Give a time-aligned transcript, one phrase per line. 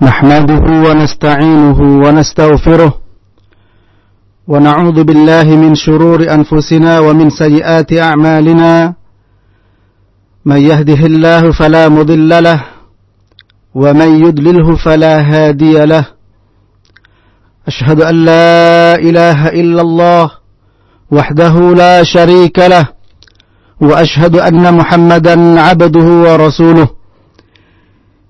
[0.00, 2.94] نحمده ونستعينه ونستغفره
[4.48, 8.94] ونعوذ بالله من شرور أنفسنا ومن سيئات أعمالنا
[10.44, 12.60] من يهده الله فلا مضل له
[13.74, 16.04] ومن يدلله فلا هادي له
[17.68, 20.30] أشهد أن لا إله إلا الله
[21.10, 22.84] وحده لا شريك له
[23.80, 26.88] وأشهد أن محمدا عبده ورسوله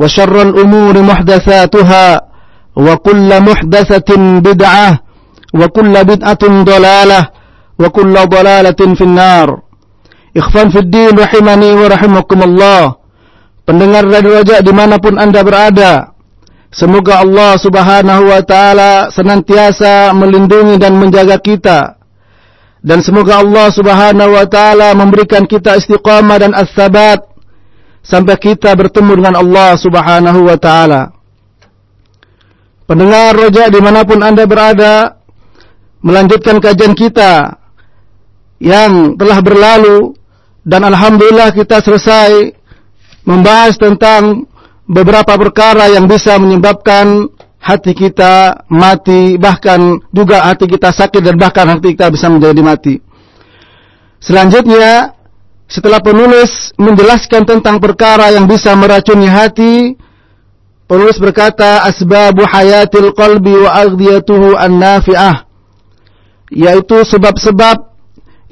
[0.00, 2.06] وشر الأمور محدثاتها
[2.76, 4.10] وكل محدثة
[4.40, 4.90] بدعة
[5.54, 7.20] وكل بدعة ضلالة
[7.78, 9.48] وكل ضلالة في النار
[10.36, 12.82] إخفان في الدين رحمني ورحمكم الله
[13.66, 16.16] pendengar radio Raja dimanapun anda berada
[16.76, 21.96] Semoga Allah subhanahu wa ta'ala senantiasa melindungi dan menjaga kita.
[22.84, 27.22] Dan semoga Allah subhanahu wa ta'ala memberikan kita istiqamah dan as-sabat.
[28.01, 31.13] Sampai kita bertemu dengan Allah subhanahu wa ta'ala.
[32.89, 35.21] Pendengar roja di mana pun anda berada.
[36.01, 37.61] Melanjutkan kajian kita.
[38.57, 40.17] Yang telah berlalu.
[40.65, 42.57] Dan Alhamdulillah kita selesai.
[43.21, 44.49] Membahas tentang
[44.89, 47.29] beberapa perkara yang bisa menyebabkan
[47.61, 52.97] hati kita mati, bahkan juga hati kita sakit dan bahkan hati kita bisa menjadi mati.
[54.17, 55.13] Selanjutnya,
[55.71, 59.95] setelah penulis menjelaskan tentang perkara yang bisa meracuni hati,
[60.83, 65.47] penulis berkata, asbabu hayatil qalbi wa aghdiyatuhu an-nafi'ah.
[66.51, 67.87] Yaitu sebab-sebab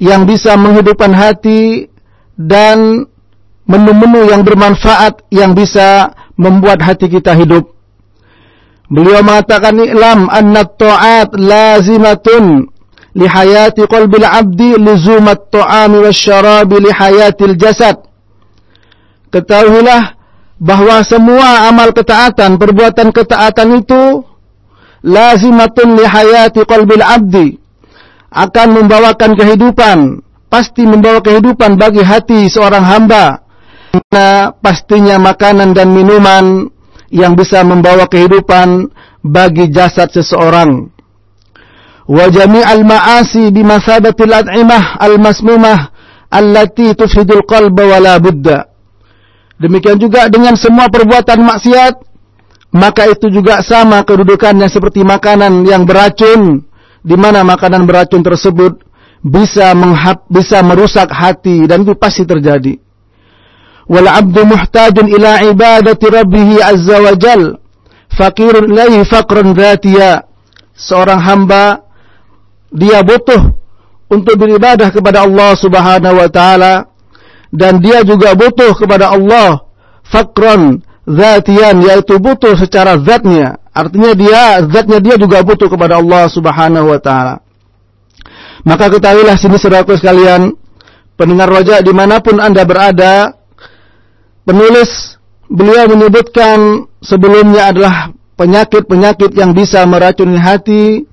[0.00, 1.92] yang bisa menghidupkan hati
[2.40, 3.04] dan
[3.68, 7.68] menu-menu yang bermanfaat yang bisa membuat hati kita hidup.
[8.88, 12.69] Beliau mengatakan i'lam anna ta'at lazimatun
[13.14, 17.98] qalbil 'abdi luzumat ta'ami wasyarabi li hayatil jasad.
[19.30, 20.14] Ketahuilah
[20.60, 24.26] bahwa semua amal ketaatan, perbuatan ketaatan itu
[25.02, 27.56] lazimatun li hayati qalbil 'abdi
[28.30, 33.42] akan membawakan kehidupan, pasti membawa kehidupan bagi hati seorang hamba
[33.90, 36.70] karena pastinya makanan dan minuman
[37.10, 38.86] yang bisa membawa kehidupan
[39.22, 40.94] bagi jasad seseorang.
[42.10, 45.78] Ma'asi bimasabatil ad'imah al-masmumah
[46.26, 48.66] allati tufsidul qalba wa la budda.
[49.62, 51.94] Demikian juga dengan semua perbuatan maksiat,
[52.74, 56.66] maka itu juga sama kedudukannya seperti makanan yang beracun,
[57.04, 58.82] di mana makanan beracun tersebut
[59.20, 62.80] bisa menghap, bisa merusak hati dan itu pasti terjadi.
[63.90, 67.58] wal 'abdu muhtajun ila ibadati rabbih azza wa jal
[68.14, 70.30] faqirun ilaihi faqran dhatiya
[70.78, 71.89] seorang hamba
[72.70, 73.54] dia butuh
[74.10, 76.74] untuk beribadah kepada Allah Subhanahu wa taala.
[77.50, 79.66] Dan dia juga butuh kepada Allah
[80.06, 83.58] faqran zatian yaitu butuh secara zatnya.
[83.74, 87.42] Artinya dia zatnya dia juga butuh kepada Allah Subhanahu wa taala.
[88.62, 90.54] Maka ketahuilah sini saudaraku sekalian
[91.18, 93.34] pendengar wajah di mana pun anda berada
[94.46, 95.18] penulis
[95.50, 101.09] beliau menyebutkan sebelumnya adalah penyakit-penyakit yang bisa meracuni hati,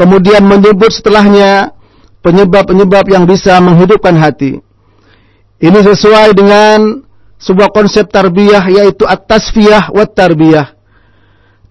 [0.00, 1.76] kemudian menyebut setelahnya
[2.24, 4.64] penyebab-penyebab yang bisa menghidupkan hati.
[5.60, 7.04] Ini sesuai dengan
[7.36, 10.72] sebuah konsep tarbiyah yaitu at-tasfiyah wa tarbiyah.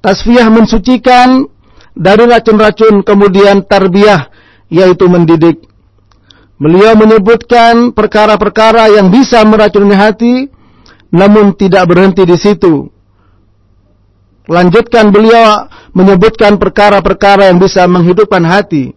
[0.05, 1.49] Tasfiyah mensucikan
[1.97, 4.29] dari racun-racun, kemudian tarbiyah
[4.69, 5.65] yaitu mendidik.
[6.61, 10.35] Beliau menyebutkan perkara-perkara yang bisa meracuni hati,
[11.09, 12.93] namun tidak berhenti di situ.
[14.45, 18.93] Lanjutkan beliau menyebutkan perkara-perkara yang bisa menghidupkan hati.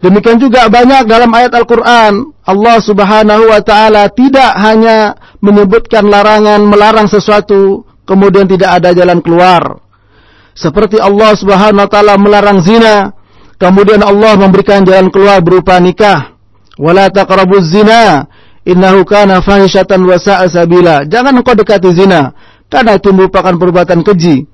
[0.00, 5.12] Demikian juga banyak dalam ayat Al-Quran, Allah subhanahu wa ta'ala tidak hanya
[5.44, 9.80] menyebutkan larangan, melarang sesuatu, kemudian tidak ada jalan keluar.
[10.50, 13.14] Seperti Allah Subhanahu wa taala melarang zina,
[13.56, 16.34] kemudian Allah memberikan jalan keluar berupa nikah.
[16.74, 18.26] Wala taqrabuz zina,
[18.66, 21.06] innahu kana fahishatan wa sa'a sabila.
[21.06, 22.34] Jangan engkau dekati zina,
[22.66, 24.44] karena itu merupakan perbuatan keji.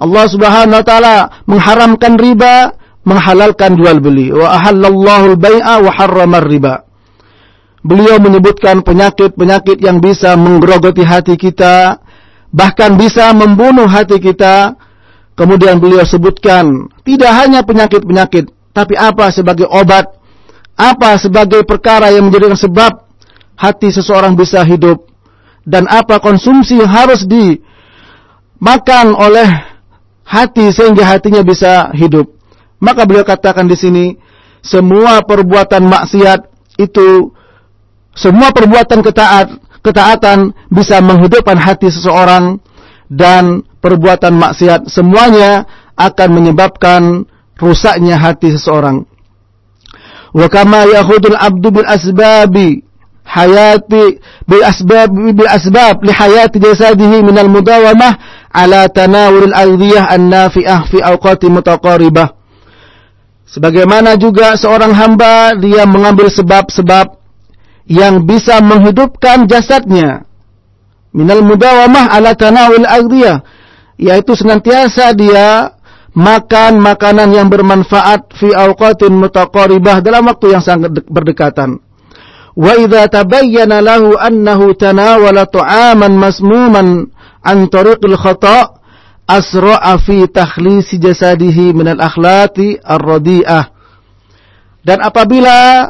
[0.00, 2.72] Allah Subhanahu wa taala mengharamkan riba,
[3.04, 4.32] menghalalkan jual beli.
[4.32, 6.88] Wa ahallallahu al-bai'a wa harrama riba.
[7.84, 12.00] Beliau menyebutkan penyakit-penyakit yang bisa menggerogoti hati kita,
[12.52, 14.76] bahkan bisa membunuh hati kita.
[15.36, 20.04] Kemudian beliau sebutkan tidak hanya penyakit-penyakit, tapi apa sebagai obat,
[20.76, 23.08] apa sebagai perkara yang menjadikan sebab
[23.56, 25.08] hati seseorang bisa hidup,
[25.64, 29.69] dan apa konsumsi yang harus dimakan oleh
[30.30, 32.30] hati sehingga hatinya bisa hidup.
[32.78, 34.04] Maka beliau katakan di sini,
[34.62, 36.46] semua perbuatan maksiat
[36.78, 37.34] itu
[38.14, 42.62] semua perbuatan ketaat, ketaatan bisa menghidupkan hati seseorang
[43.10, 45.66] dan perbuatan maksiat semuanya
[45.98, 47.26] akan menyebabkan
[47.58, 49.04] rusaknya hati seseorang.
[50.30, 50.86] Wa kama
[51.42, 52.86] abdu bil asbabi
[53.26, 56.58] hayati bil asbab bil asbab li hayati
[57.22, 58.14] min al mudawamah
[58.50, 62.34] ala tanawul al aghdiyah an nafi'ah fi awqati mutaqaribah.
[63.50, 67.18] Sebagaimana juga seorang hamba dia mengambil sebab-sebab
[67.90, 70.22] yang bisa menghidupkan jasadnya.
[71.10, 73.42] Minal mudawamah ala tanawul aghdiyah
[73.98, 75.74] yaitu senantiasa dia
[76.14, 81.82] makan makanan yang bermanfaat fi awqatin mutaqaribah dalam waktu yang sangat berdekatan.
[82.54, 87.10] Wa idza tabayyana lahu annahu tanawala ta'aman masmuman
[87.44, 88.80] an tariqil khata'
[89.28, 93.80] asra'a fi takhlisi jasadihi minal akhlati ar-radi'ah
[94.84, 95.88] dan apabila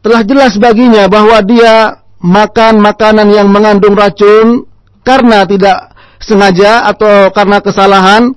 [0.00, 4.64] telah jelas baginya bahwa dia makan makanan yang mengandung racun
[5.02, 8.32] karena tidak sengaja atau karena kesalahan,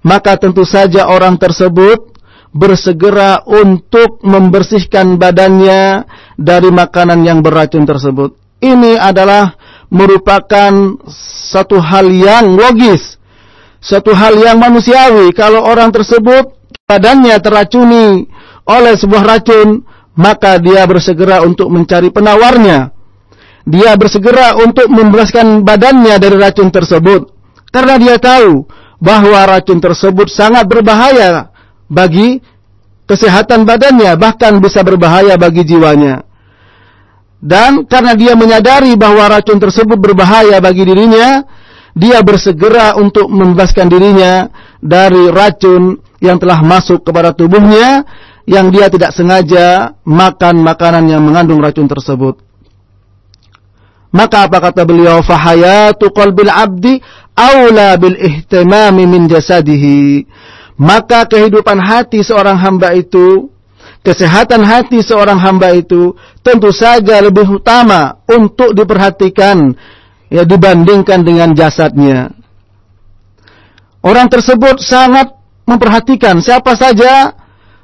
[0.00, 2.16] maka tentu saja orang tersebut
[2.50, 8.34] bersegera untuk membersihkan badannya dari makanan yang beracun tersebut.
[8.58, 9.54] Ini adalah
[9.90, 10.72] merupakan
[11.50, 13.18] satu hal yang logis,
[13.82, 15.34] satu hal yang manusiawi.
[15.34, 16.54] Kalau orang tersebut
[16.86, 18.30] badannya teracuni
[18.64, 19.82] oleh sebuah racun,
[20.14, 22.94] maka dia bersegera untuk mencari penawarnya.
[23.66, 27.28] Dia bersegera untuk membebaskan badannya dari racun tersebut.
[27.70, 28.66] Karena dia tahu
[28.98, 31.50] bahwa racun tersebut sangat berbahaya
[31.90, 32.38] bagi
[33.10, 36.29] kesehatan badannya, bahkan bisa berbahaya bagi jiwanya.
[37.40, 41.40] Dan karena dia menyadari bahwa racun tersebut berbahaya bagi dirinya,
[41.96, 44.46] dia bersegera untuk membebaskan dirinya
[44.78, 48.04] dari racun yang telah masuk kepada tubuhnya
[48.44, 52.36] yang dia tidak sengaja makan makanan yang mengandung racun tersebut.
[54.10, 55.22] Maka apa kata beliau?
[55.22, 56.98] Fahayatu qalbil abdi
[57.38, 60.26] aula bil ihtimami min jasadihi.
[60.80, 63.52] Maka kehidupan hati seorang hamba itu,
[64.00, 69.76] kesehatan hati seorang hamba itu tentu saja lebih utama untuk diperhatikan
[70.32, 72.32] ya dibandingkan dengan jasadnya.
[74.00, 75.28] Orang tersebut sangat
[75.68, 77.36] memperhatikan siapa saja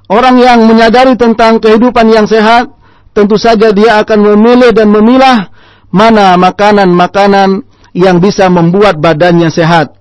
[0.06, 2.70] Orang yang menyadari tentang kehidupan yang sehat,
[3.10, 5.50] tentu saja dia akan memilih dan memilah
[5.90, 9.98] mana makanan-makanan yang bisa membuat badannya sehat.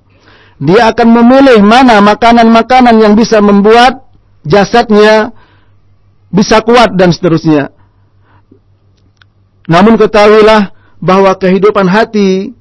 [0.62, 4.06] Dia akan memilih mana makanan-makanan yang bisa membuat
[4.46, 5.34] jasadnya
[6.36, 7.72] bisa kuat dan seterusnya.
[9.72, 12.52] Namun ketahuilah bahwa kehidupan hati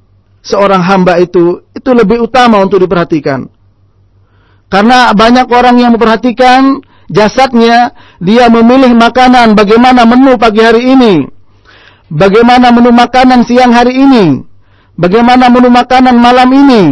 [0.47, 3.51] seorang hamba itu itu lebih utama untuk diperhatikan.
[4.71, 6.81] Karena banyak orang yang memperhatikan
[7.13, 11.29] jasadnya, dia memilih makanan bagaimana menu pagi hari ini,
[12.09, 14.43] bagaimana menu makanan siang hari ini,
[14.97, 16.83] bagaimana menu makanan malam ini.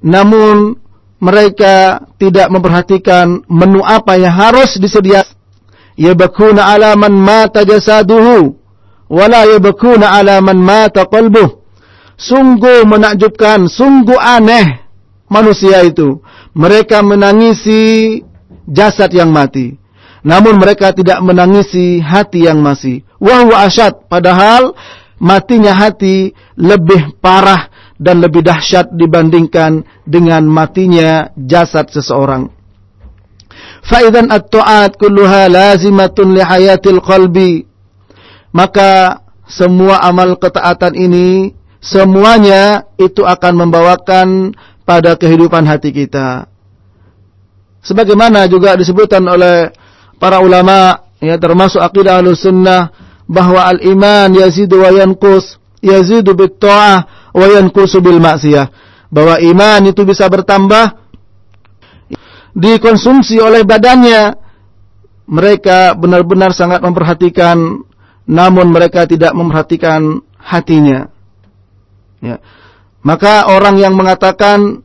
[0.00, 0.80] Namun
[1.20, 5.39] mereka tidak memperhatikan menu apa yang harus disediakan.
[5.96, 8.56] Yabakuna ala man mata jasaduhu
[9.10, 11.58] wala yabakuna ala man mata qalbuh.
[12.20, 14.84] Sungguh menakjubkan, sungguh aneh
[15.32, 16.20] manusia itu.
[16.52, 18.20] Mereka menangisi
[18.68, 19.80] jasad yang mati.
[20.20, 23.00] Namun mereka tidak menangisi hati yang masih.
[23.16, 24.04] Wahwa asyad.
[24.04, 24.76] Padahal
[25.16, 32.59] matinya hati lebih parah dan lebih dahsyat dibandingkan dengan matinya jasad seseorang.
[33.80, 37.64] Faidan at-tu'at kulluha lazimatun li hayatil qalbi.
[38.52, 44.52] Maka semua amal ketaatan ini semuanya itu akan membawakan
[44.84, 46.50] pada kehidupan hati kita
[47.80, 49.72] sebagaimana juga disebutkan oleh
[50.20, 52.92] para ulama ya termasuk akidah sunnah
[53.24, 58.68] bahwa al-iman yazidu wa yanqus yazidu bit ta'ah wa yanqusu bil maksiyah
[59.08, 60.99] bahwa iman itu bisa bertambah
[62.60, 64.36] dikonsumsi oleh badannya,
[65.30, 67.56] mereka benar-benar sangat memperhatikan,
[68.28, 71.08] namun mereka tidak memperhatikan hatinya.
[72.20, 72.36] Ya.
[73.00, 74.84] Maka orang yang mengatakan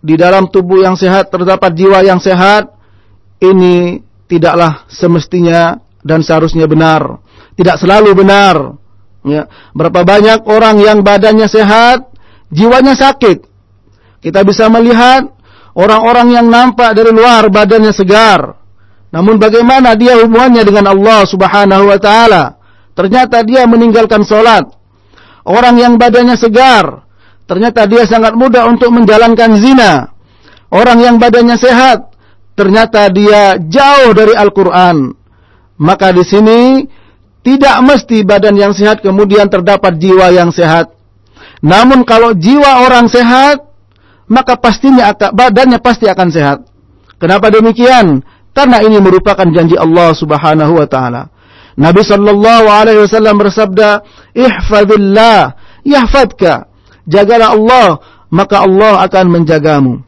[0.00, 2.72] di dalam tubuh yang sehat terdapat jiwa yang sehat,
[3.42, 7.20] ini tidaklah semestinya dan seharusnya benar.
[7.58, 8.80] Tidak selalu benar.
[9.26, 9.50] Ya.
[9.76, 12.08] Berapa banyak orang yang badannya sehat,
[12.48, 13.44] jiwanya sakit.
[14.24, 15.33] Kita bisa melihat
[15.74, 18.54] orang-orang yang nampak dari luar badannya segar.
[19.14, 22.58] Namun bagaimana dia hubungannya dengan Allah subhanahu wa ta'ala.
[22.98, 24.66] Ternyata dia meninggalkan solat.
[25.46, 27.06] Orang yang badannya segar.
[27.44, 30.10] Ternyata dia sangat mudah untuk menjalankan zina.
[30.70, 32.10] Orang yang badannya sehat.
[32.54, 35.14] Ternyata dia jauh dari Al-Quran.
[35.78, 36.60] Maka di sini
[37.42, 40.94] tidak mesti badan yang sehat kemudian terdapat jiwa yang sehat.
[41.60, 43.73] Namun kalau jiwa orang sehat,
[44.30, 46.58] maka pastinya akan, badannya pasti akan sehat.
[47.20, 48.24] Kenapa demikian?
[48.54, 51.32] Karena ini merupakan janji Allah Subhanahu wa taala.
[51.74, 56.70] Nabi sallallahu alaihi wasallam bersabda, "Ihfazillah yahfadka."
[57.04, 57.88] Jagalah Allah,
[58.32, 60.00] maka Allah akan menjagamu.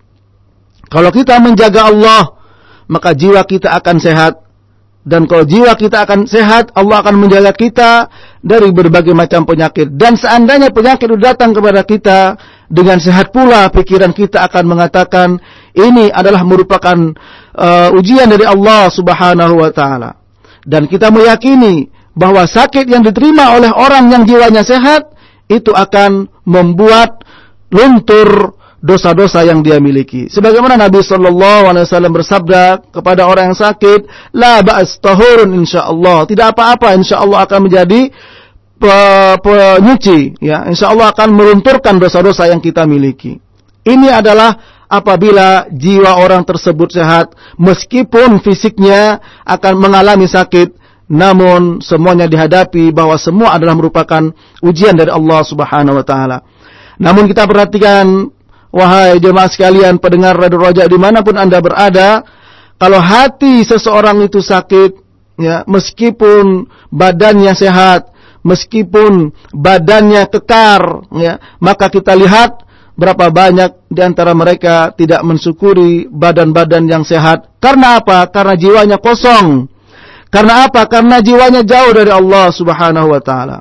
[0.87, 2.39] Kalau kita menjaga Allah,
[2.87, 4.35] maka jiwa kita akan sehat.
[5.07, 8.11] Dan kalau jiwa kita akan sehat, Allah akan menjaga kita
[8.43, 9.95] dari berbagai macam penyakit.
[9.95, 12.35] Dan seandainya penyakit itu datang kepada kita,
[12.67, 15.39] dengan sehat pula pikiran kita akan mengatakan,
[15.77, 16.99] ini adalah merupakan
[17.55, 20.19] uh, ujian dari Allah subhanahu wa ta'ala.
[20.67, 25.15] Dan kita meyakini bahwa sakit yang diterima oleh orang yang jiwanya sehat,
[25.47, 27.23] itu akan membuat
[27.71, 30.31] luntur dosa-dosa yang dia miliki.
[30.31, 32.63] Sebagaimana Nabi sallallahu alaihi wasallam bersabda
[32.95, 34.07] kepada orang yang sakit,
[34.37, 38.11] "La ba'as tahurun insyaallah." Tidak apa-apa insyaallah akan menjadi
[39.41, 40.69] penyuci ya.
[40.69, 43.41] Insyaallah akan melunturkan dosa-dosa yang kita miliki.
[43.87, 44.57] Ini adalah
[44.87, 50.75] apabila jiwa orang tersebut sehat meskipun fisiknya akan mengalami sakit
[51.07, 54.31] namun semuanya dihadapi bahwa semua adalah merupakan
[54.63, 56.39] ujian dari Allah Subhanahu wa taala.
[56.99, 58.31] Namun kita perhatikan
[58.77, 62.21] Wahai jemaah sekalian pendengar Radio Roja di mana pun anda berada,
[62.77, 64.91] kalau hati seseorang itu sakit,
[65.41, 68.13] ya meskipun badannya sehat,
[68.47, 76.89] meskipun badannya kekar ya maka kita lihat berapa banyak di antara mereka tidak mensyukuri badan-badan
[76.89, 77.61] yang sehat.
[77.61, 78.25] Karena apa?
[78.33, 79.69] Karena jiwanya kosong.
[80.33, 80.89] Karena apa?
[80.89, 83.59] Karena jiwanya jauh dari Allah Subhanahu wa taala.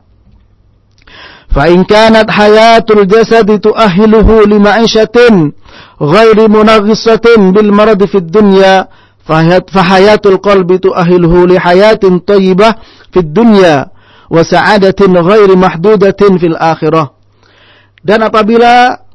[1.51, 5.55] Fa in kanat hayatul jasad tuahiluhu lima'ishatin
[5.99, 8.91] ghairi munaghisatin bil marad fid dunya
[9.23, 12.75] fahayatul qalbi tuahiluhu lihayatin thayyibah
[13.11, 13.94] fid dunya
[14.29, 17.13] wa sa'adatin ghairi mahdudatin fil akhirah.
[18.05, 19.05] Dan apabila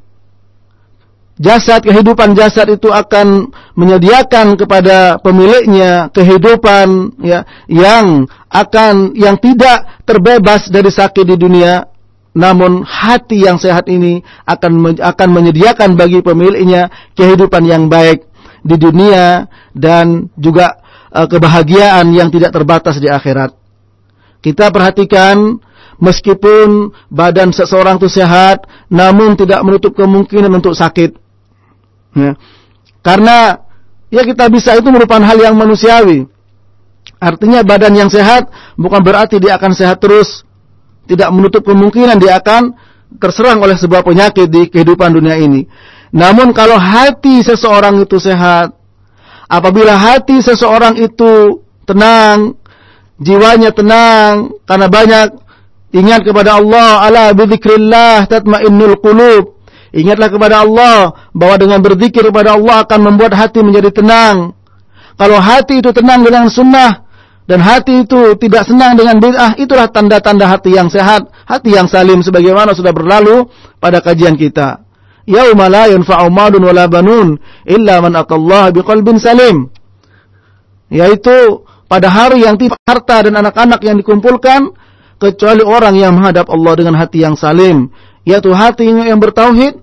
[1.41, 10.69] jasad kehidupan jasad itu akan menyediakan kepada pemiliknya kehidupan ya yang akan yang tidak terbebas
[10.69, 11.89] dari sakit di dunia
[12.31, 16.87] namun hati yang sehat ini akan akan menyediakan bagi pemiliknya
[17.17, 18.23] kehidupan yang baik
[18.61, 20.79] di dunia dan juga
[21.11, 23.60] eh, kebahagiaan yang tidak terbatas di akhirat
[24.41, 25.61] kita perhatikan
[26.01, 31.13] meskipun badan seseorang itu sehat, namun tidak menutup kemungkinan untuk sakit.
[32.17, 32.33] Ya.
[33.05, 33.61] Karena
[34.09, 36.25] ya kita bisa itu merupakan hal yang manusiawi.
[37.21, 40.41] Artinya badan yang sehat bukan berarti dia akan sehat terus
[41.05, 42.73] tidak menutup kemungkinan dia akan
[43.21, 45.69] terserang oleh sebuah penyakit di kehidupan dunia ini.
[46.11, 48.73] Namun kalau hati seseorang itu sehat,
[49.47, 52.55] apabila hati seseorang itu tenang,
[53.21, 55.27] jiwanya tenang karena banyak
[55.93, 59.61] ingat kepada Allah, ala bidzikrillah tatmainnul qulub.
[59.91, 64.55] Ingatlah kepada Allah bahwa dengan berzikir kepada Allah akan membuat hati menjadi tenang.
[65.19, 67.11] Kalau hati itu tenang dengan sunnah,
[67.51, 72.23] dan hati itu tidak senang dengan bid'ah, itulah tanda-tanda hati yang sehat, hati yang salim
[72.23, 73.51] sebagaimana sudah berlalu
[73.83, 74.87] pada kajian kita.
[75.27, 77.35] Yauma la yanfa'u malun wala banun
[77.67, 79.67] illa man atallaha biqalbin salim.
[80.87, 84.71] Yaitu pada hari yang tidak harta dan anak-anak yang dikumpulkan
[85.19, 87.91] kecuali orang yang menghadap Allah dengan hati yang salim,
[88.23, 89.75] yaitu hati yang bertauhid,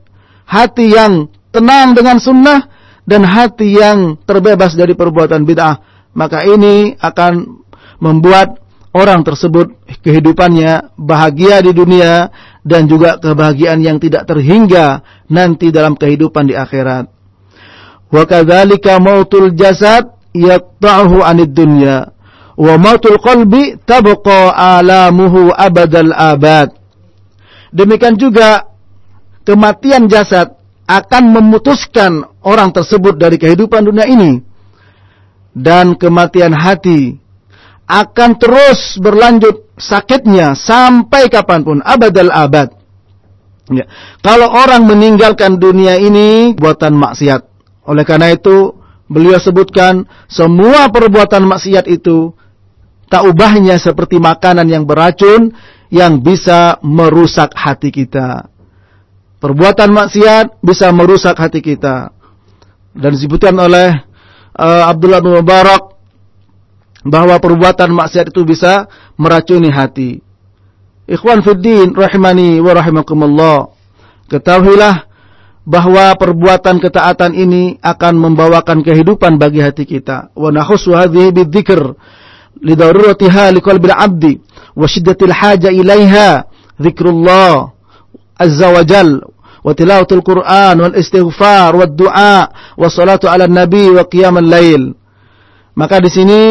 [0.49, 2.65] hati yang tenang dengan sunnah
[3.05, 7.63] dan hati yang terbebas dari perbuatan bid'ah maka ini akan
[8.03, 8.59] membuat
[8.91, 9.71] orang tersebut
[10.03, 12.35] kehidupannya bahagia di dunia
[12.67, 17.07] dan juga kebahagiaan yang tidak terhingga nanti dalam kehidupan di akhirat.
[18.11, 22.13] Wa kadzalika mautul jasad yaqta'uhu 'anid dunya
[22.59, 26.75] wa mautul qalbi tabqa alamuhu abadal abad.
[27.71, 28.67] Demikian juga
[29.47, 30.59] kematian jasad
[30.89, 34.41] akan memutuskan orang tersebut dari kehidupan dunia ini
[35.53, 37.21] dan kematian hati
[37.89, 42.73] akan terus berlanjut sakitnya sampai kapan pun abadal abad.
[43.69, 43.85] Ya.
[44.25, 47.45] Kalau orang meninggalkan dunia ini buatan maksiat.
[47.85, 48.78] Oleh karena itu
[49.09, 52.37] beliau sebutkan semua perbuatan maksiat itu
[53.09, 55.57] tak ubahnya seperti makanan yang beracun
[55.89, 58.53] yang bisa merusak hati kita.
[59.41, 62.13] Perbuatan maksiat bisa merusak hati kita.
[62.93, 63.97] Dan disebutkan oleh
[64.53, 65.97] uh, Abdullah bin Mubarak
[67.07, 68.85] bahwa perbuatan maksiat itu bisa
[69.17, 70.21] meracuni hati.
[71.09, 72.77] Ikhwan fiddin rahimani wa.
[74.29, 75.08] Ketahuilah
[75.69, 80.33] bahwa perbuatan ketaatan ini akan membawakan kehidupan bagi hati kita.
[80.33, 81.93] Wa nahussu hadhihi bidzikr
[82.65, 84.41] lidaruratiha liqalbil 'abdi
[84.73, 86.49] wa shiddatil haja ilaiha
[86.81, 87.77] dzikrullah
[88.41, 89.21] azza wa jal
[89.61, 94.97] wa tilawatul Qur'an wal istighfar wad du'a wa salatu ala nabi wa qiyamul lail.
[95.77, 96.43] Maka di sini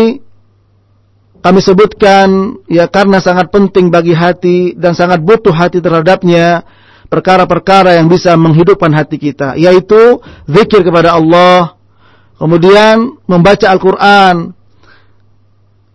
[1.41, 6.61] kami sebutkan ya karena sangat penting bagi hati dan sangat butuh hati terhadapnya
[7.07, 11.75] perkara-perkara yang bisa menghidupkan hati kita yaitu zikir kepada Allah
[12.37, 14.57] kemudian membaca Al-Qur'an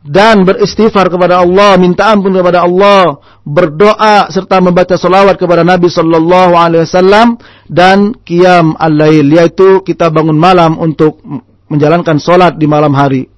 [0.03, 6.59] dan beristighfar kepada Allah, minta ampun kepada Allah, berdoa serta membaca salawat kepada Nabi sallallahu
[6.59, 7.39] alaihi wasallam
[7.71, 11.23] dan qiyam al-lail yaitu kita bangun malam untuk
[11.71, 13.31] menjalankan salat di malam hari.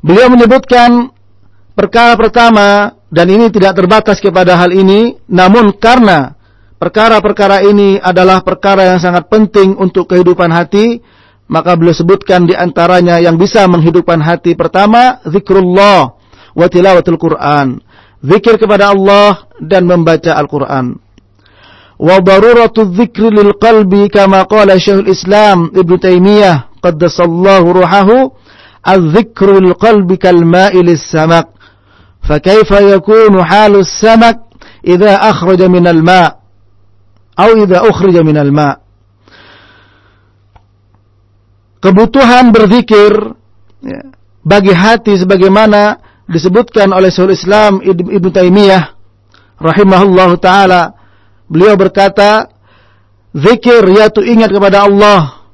[0.00, 1.12] Beliau menyebutkan
[1.76, 6.32] perkara pertama dan ini tidak terbatas kepada hal ini, namun karena
[6.80, 11.04] perkara-perkara ini adalah perkara yang sangat penting untuk kehidupan hati,
[11.44, 16.16] maka beliau sebutkan di antaranya yang bisa menghidupkan hati pertama, zikrullah
[16.56, 17.84] wa tilawatul Quran.
[18.24, 20.96] Zikir kepada Allah dan membaca Al-Quran.
[22.00, 22.16] Wa
[22.96, 28.32] zikri lil qalbi kama qala Syekhul Islam Ibnu Taimiyah qaddasallahu ruhahu
[28.80, 30.40] az-zikru lil qalbi kal
[30.96, 31.61] samak
[32.27, 34.39] فكيف يكون حال السمك
[34.87, 36.39] إذا أخرج من الماء
[37.39, 38.75] أو إذا أخرج من الماء
[41.77, 43.37] kebutuhan berzikir
[43.85, 44.01] ya,
[44.41, 48.97] bagi hati sebagaimana disebutkan oleh Syaikhul Islam Ibnu Taimiyah
[49.61, 50.97] rahimahullahu taala
[51.45, 52.49] beliau berkata
[53.31, 55.47] zikir yaitu ingat kepada Allah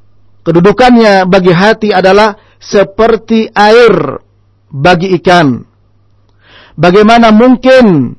[0.48, 4.24] kedudukannya bagi hati adalah seperti air
[4.72, 5.68] bagi ikan
[6.79, 8.15] bagaimana mungkin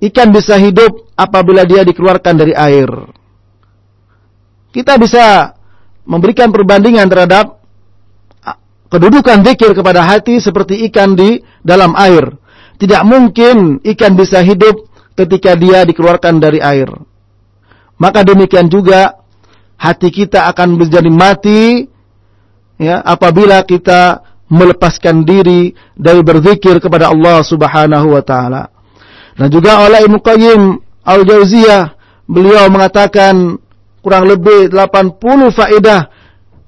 [0.00, 2.88] ikan bisa hidup apabila dia dikeluarkan dari air
[4.72, 5.54] kita bisa
[6.06, 7.60] memberikan perbandingan terhadap
[8.90, 12.34] kedudukan zikir kepada hati seperti ikan di dalam air.
[12.76, 16.90] Tidak mungkin ikan bisa hidup ketika dia dikeluarkan dari air.
[18.00, 19.20] Maka demikian juga
[19.76, 21.86] hati kita akan menjadi mati
[22.80, 28.66] ya apabila kita melepaskan diri dari berzikir kepada Allah Subhanahu wa taala.
[29.38, 30.62] Dan juga oleh Ibnu Qayyim
[31.06, 33.56] Al-Jauziyah beliau mengatakan
[34.02, 35.16] kurang lebih 80
[35.54, 36.10] faedah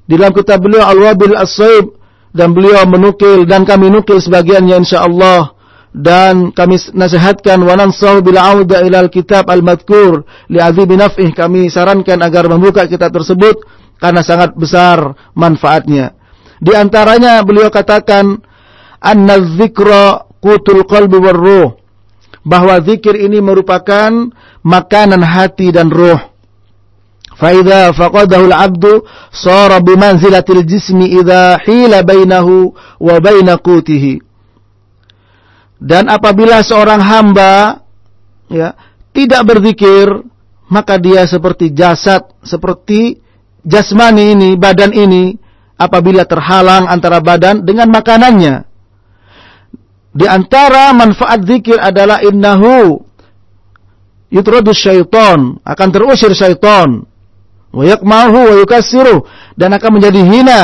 [0.06, 1.98] di dalam kitab beliau Al-Wabil As-Saib
[2.32, 5.52] dan beliau menukil dan kami nukil sebagiannya insyaallah
[5.92, 12.24] dan kami nasihatkan wa nansahu bil auda ila al-kitab al-madhkur li azimi naf'ih kami sarankan
[12.24, 13.60] agar membuka kitab tersebut
[14.00, 16.16] karena sangat besar manfaatnya.
[16.61, 18.41] Di antaranya beliau katakan
[18.97, 21.69] anna dzikra qutul qalbi war ruh
[22.41, 24.09] bahwa zikir ini merupakan
[24.65, 26.37] makanan hati dan ruh.
[27.37, 28.85] فإذا فقده العبد
[29.29, 32.47] صار بمنزلة الجسم إذا حيل بينه
[32.99, 34.05] وبين قوته
[35.77, 37.85] dan apabila seorang hamba
[38.49, 38.73] ya
[39.13, 40.09] tidak berzikir
[40.65, 43.21] maka dia seperti jasad seperti
[43.61, 45.37] jasmani ini badan ini
[45.76, 48.64] apabila terhalang antara badan dengan makanannya.
[50.12, 53.00] Di antara manfaat zikir adalah innahu
[54.28, 57.08] yutradus syaitan akan terusir syaitan.
[57.72, 59.24] Wa yakmahu wa yukassiru
[59.56, 60.62] dan akan menjadi hina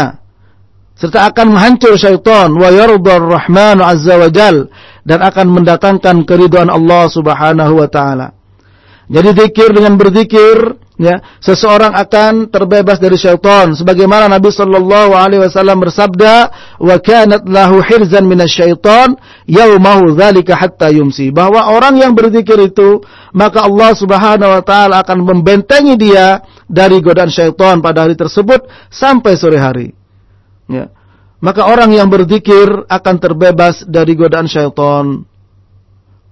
[0.93, 2.53] serta akan menghancur syaitan.
[2.53, 4.69] Wa yardar rahmanu azza wa jal
[5.09, 8.37] dan akan mendatangkan keridhaan Allah Subhanahu wa taala.
[9.09, 13.73] Jadi zikir dengan berzikir ya seseorang akan terbebas dari syaitan.
[13.73, 16.35] Sebagaimana Nabi sallallahu alaihi wasallam bersabda
[16.83, 19.15] wa kanat lahu hirzan minasyaiton
[19.47, 21.31] yaumahu dzalika hatta yumsi.
[21.31, 27.31] Bahwa orang yang berzikir itu maka Allah Subhanahu wa taala akan membentengi dia dari godaan
[27.31, 29.95] syaitan pada hari tersebut sampai sore hari.
[30.69, 30.91] Ya.
[31.39, 35.23] Maka orang yang berzikir akan terbebas dari godaan syaitan.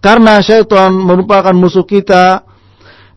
[0.03, 2.46] Karena syaitan merupakan musuh kita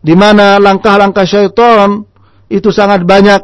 [0.00, 2.04] di mana langkah-langkah syaitan
[2.48, 3.40] itu sangat banyak.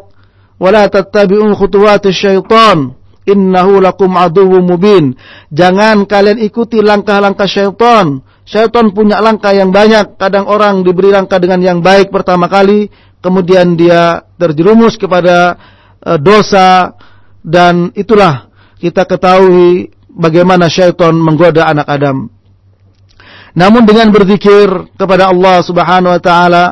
[0.57, 5.05] Wala tattabi'u khutuwati syaitan innahu lakum aduwwum mubin.
[5.51, 8.23] Jangan kalian ikuti langkah-langkah syaitan.
[8.47, 10.16] Syaitan punya langkah yang banyak.
[10.16, 12.88] Kadang orang diberi langkah dengan yang baik pertama kali,
[13.19, 15.59] kemudian dia terjerumus kepada
[16.07, 16.95] uh, dosa
[17.42, 18.47] dan itulah
[18.79, 22.36] kita ketahui bagaimana syaitan menggoda anak Adam.
[23.57, 24.69] Namun dengan berzikir
[25.01, 26.64] kepada Allah Subhanahu wa taala,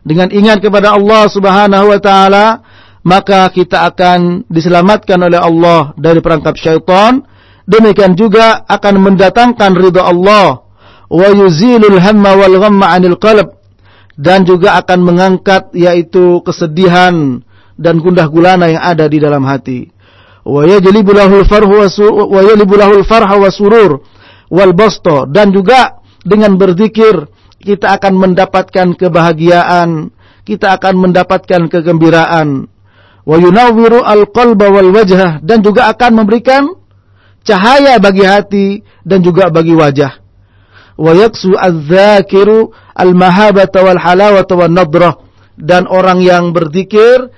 [0.00, 2.64] dengan ingat kepada Allah Subhanahu wa taala,
[3.04, 7.20] maka kita akan diselamatkan oleh Allah dari perangkap syaitan.
[7.68, 10.64] Demikian juga akan mendatangkan ridha Allah
[11.12, 13.60] wa yuzilul hamma wal ghamma 'anil qalb
[14.16, 17.44] dan juga akan mengangkat yaitu kesedihan
[17.76, 19.92] dan gundah gulana yang ada di dalam hati.
[20.40, 24.00] Wa yajlibu lahul farhu wa yajlibu lahul farha wa surur
[24.48, 27.28] wal basta dan juga dengan berzikir
[27.60, 30.12] kita akan mendapatkan kebahagiaan,
[30.48, 32.68] kita akan mendapatkan kegembiraan.
[33.28, 36.72] Wa yunawwiru al-qalba wal wajah dan juga akan memberikan
[37.44, 38.66] cahaya bagi hati
[39.04, 40.18] dan juga bagi wajah.
[40.96, 45.14] Wa yaksu adz-dzakiru al-mahabata wal halawata wan nadrah
[45.60, 47.28] dan orang yang berzikir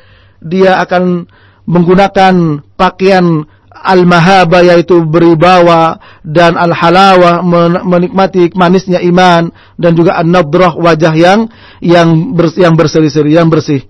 [0.43, 1.27] dia akan
[1.67, 7.41] menggunakan pakaian al-mahaba yaitu beribawa dan al-halawa
[7.83, 9.49] menikmati manisnya iman
[9.81, 11.49] dan juga an-nadrah wajah yang
[11.81, 13.83] yang bersih, yang berseri-seri yang bersih.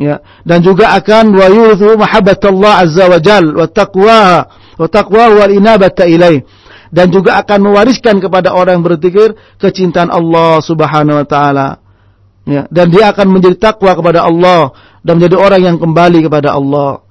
[0.00, 0.24] Ya.
[0.46, 6.08] Dan juga akan wa yuthu mahabbatallah azza wa jal wa taqwa wa taqwa wal inabata
[6.08, 6.44] ilaih.
[6.92, 11.68] Dan juga akan mewariskan kepada orang yang berzikir kecintaan Allah Subhanahu wa taala.
[12.44, 12.68] Ya.
[12.68, 17.01] Dan dia akan menjadi takwa kepada Allah dan menjadi orang yang kembali kepada Allah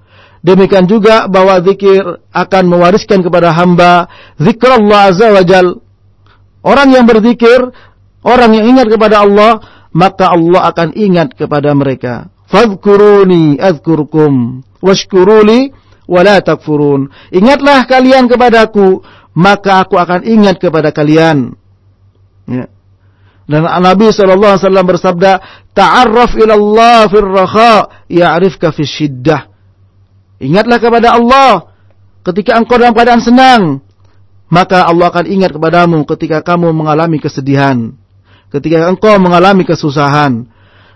[0.42, 2.02] Demikian juga bahwa zikir
[2.34, 4.10] akan mewariskan kepada hamba
[4.42, 5.78] zikrullah azza wa jal.
[6.66, 7.70] Orang yang berzikir,
[8.26, 9.62] orang yang ingat kepada Allah,
[9.94, 12.34] maka Allah akan ingat kepada mereka.
[12.50, 15.72] Fadhkuruni azkurkum washkuruli
[16.10, 17.08] wala takfurun.
[17.30, 19.00] Ingatlah kalian kepadaku,
[19.38, 21.54] maka aku akan ingat kepada kalian.
[22.50, 22.66] Ya.
[23.46, 25.32] Dan Nabi SAW bersabda,
[25.76, 27.74] Ta'arraf ila Allah fir raha,
[28.08, 29.51] ya'rifka fi syiddah.
[30.42, 31.70] Ingatlah kepada Allah
[32.26, 33.62] ketika engkau dalam keadaan senang.
[34.52, 37.94] Maka Allah akan ingat kepadamu ketika kamu mengalami kesedihan.
[38.52, 40.44] Ketika engkau mengalami kesusahan.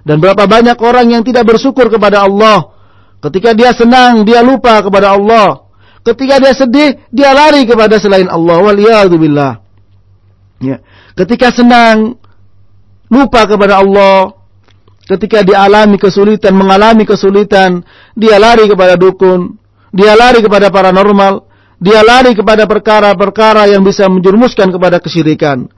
[0.04, 2.76] Dan berapa banyak orang yang tidak bersyukur kepada Allah.
[3.24, 5.66] Ketika dia senang, dia lupa kepada Allah.
[6.06, 8.60] Ketika dia sedih, dia lari kepada selain Allah.
[8.60, 9.52] Waliyahzubillah.
[10.62, 10.84] Ya.
[11.16, 12.20] Ketika senang,
[13.10, 14.36] lupa kepada Allah.
[15.06, 17.86] Ketika dialami kesulitan, mengalami kesulitan,
[18.18, 19.54] dia lari kepada dukun,
[19.94, 21.46] dia lari kepada paranormal,
[21.78, 25.70] dia lari kepada perkara-perkara yang bisa menjerumuskan kepada kesyirikan.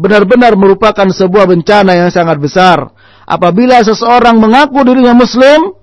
[0.00, 2.88] Benar-benar merupakan sebuah bencana yang sangat besar.
[3.28, 5.76] Apabila seseorang mengaku dirinya muslim,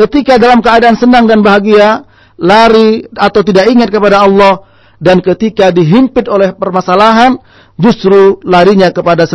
[0.00, 2.08] ketika dalam keadaan senang dan bahagia,
[2.40, 4.64] lari atau tidak ingat kepada Allah,
[4.96, 7.36] dan ketika dihimpit oleh permasalahan,
[7.76, 9.28] justru larinya kepada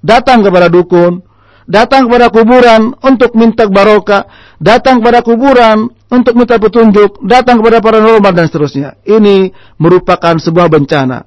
[0.00, 1.26] datang kepada dukun,
[1.68, 7.98] datang kepada kuburan untuk minta barokah, datang kepada kuburan untuk minta petunjuk, datang kepada para
[8.02, 8.98] paranormal dan seterusnya.
[9.06, 11.26] Ini merupakan sebuah bencana.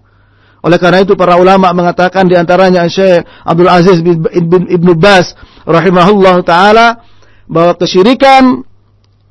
[0.63, 4.23] Oleh karena itu para ulama mengatakan di antaranya Syekh Abdul Aziz bin
[4.71, 5.35] Ibnu Bas
[5.67, 7.03] rahimahullah taala
[7.51, 8.63] bahwa kesyirikan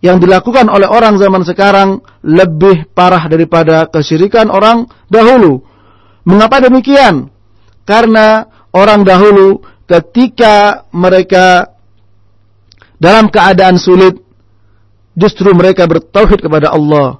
[0.05, 5.63] yang dilakukan oleh orang zaman sekarang lebih parah daripada kesyirikan orang dahulu.
[6.29, 7.31] Mengapa demikian?
[7.89, 11.73] Karena orang dahulu ketika mereka
[13.03, 14.19] dalam keadaan sulit
[15.19, 17.19] justru mereka bertauhid kepada Allah.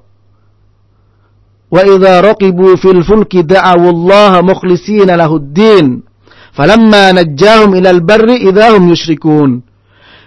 [1.73, 6.05] Wa idza raqibu fil fulki da'awu Allah mukhlishina lahuddin
[6.53, 9.65] falamma najjahum ilal barri idahum yusyrikun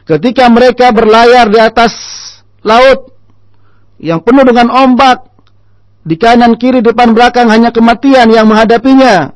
[0.06, 1.94] ketika mereka berlayar di atas
[2.66, 3.14] laut
[4.02, 5.22] yang penuh dengan ombak
[6.02, 9.35] di kanan kiri depan belakang hanya kematian yang menghadapinya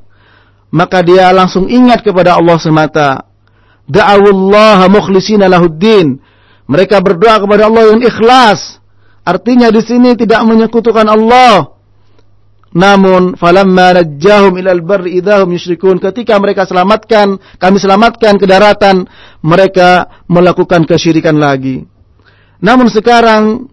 [0.70, 3.10] maka dia langsung ingat kepada Allah semata.
[3.90, 6.22] Da'awullaha mukhlisina lahuddin.
[6.70, 8.78] Mereka berdoa kepada Allah yang ikhlas.
[9.26, 11.74] Artinya di sini tidak menyekutukan Allah.
[12.70, 15.98] Namun falamma najjahum ilal barri idahum yusyrikun.
[15.98, 19.10] Ketika mereka selamatkan, kami selamatkan ke daratan,
[19.42, 21.82] mereka melakukan kesyirikan lagi.
[22.62, 23.66] Namun sekarang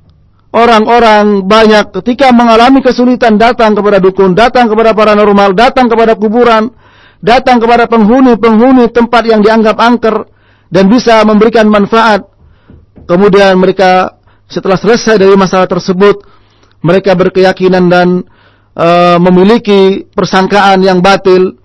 [0.49, 6.73] orang-orang banyak ketika mengalami kesulitan datang kepada dukun, datang kepada paranormal, datang kepada kuburan,
[7.21, 10.27] datang kepada penghuni-penghuni tempat yang dianggap angker
[10.69, 12.25] dan bisa memberikan manfaat.
[13.07, 16.23] Kemudian mereka setelah selesai dari masalah tersebut,
[16.83, 18.07] mereka berkeyakinan dan
[18.75, 21.55] uh, memiliki persangkaan yang batil,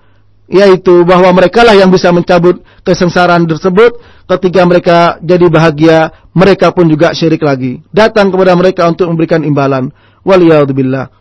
[0.50, 3.98] yaitu bahwa mereka lah yang bisa mencabut kesengsaraan tersebut.
[4.22, 5.98] ketika mereka jadi bahagia,
[6.32, 7.84] mereka pun juga syirik lagi.
[7.92, 9.92] Datang kepada mereka untuk memberikan imbalan.
[10.24, 11.12] Waliyahudzubillah.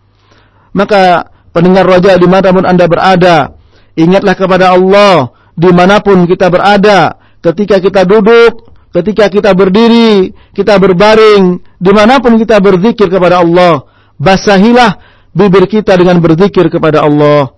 [0.71, 3.51] Maka pendengar roja di mana pun anda berada,
[3.95, 7.17] ingatlah kepada Allah di mana pun kita berada.
[7.41, 13.87] Ketika kita duduk, ketika kita berdiri, kita berbaring, di mana pun kita berzikir kepada Allah.
[14.21, 15.01] Basahilah
[15.33, 17.49] bibir kita dengan berzikir kepada Allah.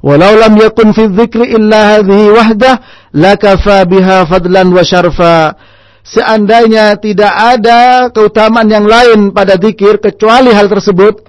[0.00, 2.74] Walau lam yakun fi dzikri illa hadhihi wahdah
[3.12, 5.56] lakafa biha fadlan wa syarfa.
[6.06, 11.26] Seandainya tidak ada keutamaan yang lain pada zikir kecuali hal tersebut,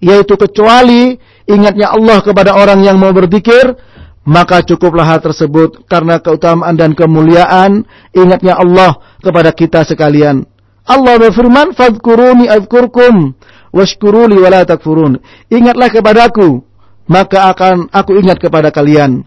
[0.00, 3.76] yaitu kecuali ingatnya Allah kepada orang yang mau berzikir,
[4.24, 7.84] maka cukuplah hal tersebut karena keutamaan dan kemuliaan
[8.16, 10.48] ingatnya Allah kepada kita sekalian.
[10.84, 13.36] Allah berfirman, "Fadhkuruni adzkurkum
[13.72, 16.60] washkuruli wala takfurun." Ingatlah kepadaku,
[17.08, 19.24] maka akan aku ingat kepada kalian.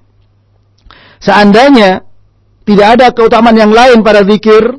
[1.17, 2.05] Seandainya
[2.65, 4.77] tidak ada keutamaan yang lain pada zikir,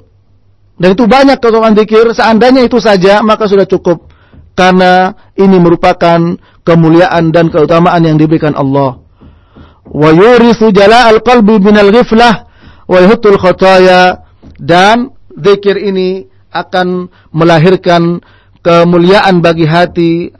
[0.79, 4.07] dan itu banyak keutamaan zikir, seandainya itu saja, maka sudah cukup.
[4.55, 6.19] Karena ini merupakan
[6.63, 9.08] kemuliaan dan keutamaan yang diberikan Allah.
[9.89, 12.45] Wa yurithu jala'al qalbi minal ghiflah
[14.59, 18.21] dan zikir ini akan melahirkan
[18.65, 20.33] kemuliaan bagi hati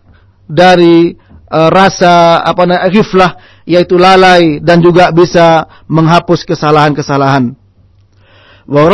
[0.49, 1.13] dari
[1.53, 3.31] uh, rasa apa namanya ghiflah
[3.69, 7.53] yaitu lalai dan juga bisa menghapus kesalahan-kesalahan.
[8.69, 8.85] Wa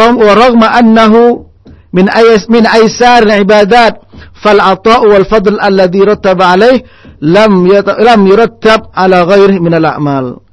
[0.79, 1.51] annahu
[1.95, 4.03] min ayas min aisar ibadat
[4.39, 6.83] fal ata'u wal fadl alladhi rattaba alaih
[7.23, 7.67] lam
[8.03, 10.44] lam yurattab ala ghairihi min al a'mal.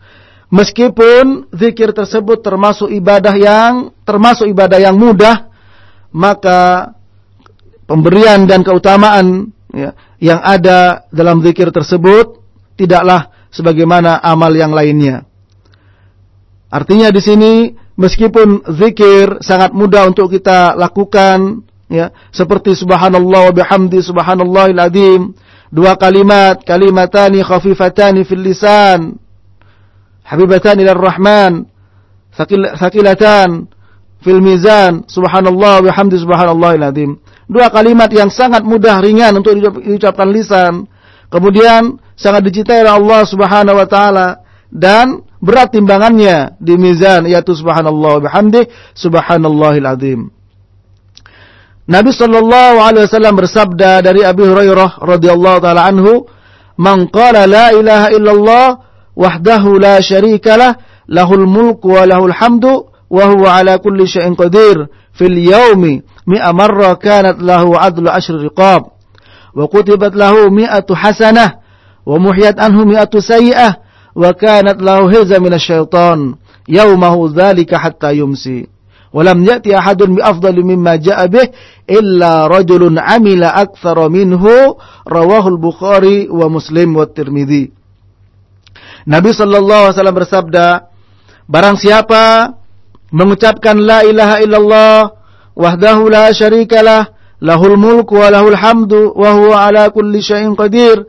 [0.51, 5.47] Meskipun zikir tersebut termasuk ibadah yang termasuk ibadah yang mudah,
[6.11, 6.91] maka
[7.87, 12.43] pemberian dan keutamaan ya, yang ada dalam zikir tersebut
[12.75, 15.23] tidaklah sebagaimana amal yang lainnya.
[16.67, 17.53] Artinya di sini
[17.95, 25.21] meskipun zikir sangat mudah untuk kita lakukan ya seperti subhanallah wa bihamdi subhanallahil azim
[25.67, 29.20] dua kalimat kalimatani khafifatani fil lisan
[30.31, 31.67] habibatani lir rahman
[32.79, 33.67] thaqilatan
[34.23, 35.03] fil mizan.
[35.11, 37.11] Subhanallah wa bihamdi subhanallahil azim
[37.51, 40.87] dua kalimat yang sangat mudah ringan untuk diucapkan lisan.
[41.27, 44.27] Kemudian sangat dicintai oleh Allah Subhanahu wa taala.
[44.71, 50.19] Dan berat timbangannya di mizan yaitu subhanallah bihamdi subhanallahil azim.
[51.91, 56.23] Nabi sallallahu alaihi wasallam bersabda dari Abi Hurairah radhiyallahu taala anhu,
[56.79, 58.65] "Man qala la ilaha illallah
[59.21, 60.75] وحده لا شريك له
[61.09, 62.65] له الملك وله الحمد
[63.09, 64.87] وهو على كل شيء قدير.
[65.13, 68.81] في اليوم مئة مرة كانت له عدل عشر رقاب
[69.55, 71.53] وكتبت له مئة حسنة
[72.05, 73.75] ومحيت عنه مئة سيئة
[74.15, 76.35] وكانت له هزة من الشيطان.
[76.69, 78.67] يومه ذلك حتى يمسي.
[79.13, 81.47] ولم يأتي أحد بأفضل مما جاء به
[81.89, 84.47] إلا رجل عمل أكثر منه
[85.07, 87.80] رواه البخاري ومسلم والترمذي.
[89.07, 90.65] Nabi Shallallahu Alaihi Wasallam bersabda,
[91.49, 92.55] barang siapa
[93.11, 94.97] mengucapkan la ilaha illallah
[95.57, 97.11] wahdahu la syarikalah
[97.43, 101.03] lahul mulku wa lahul hamdu wa ala kulli syai'in qadir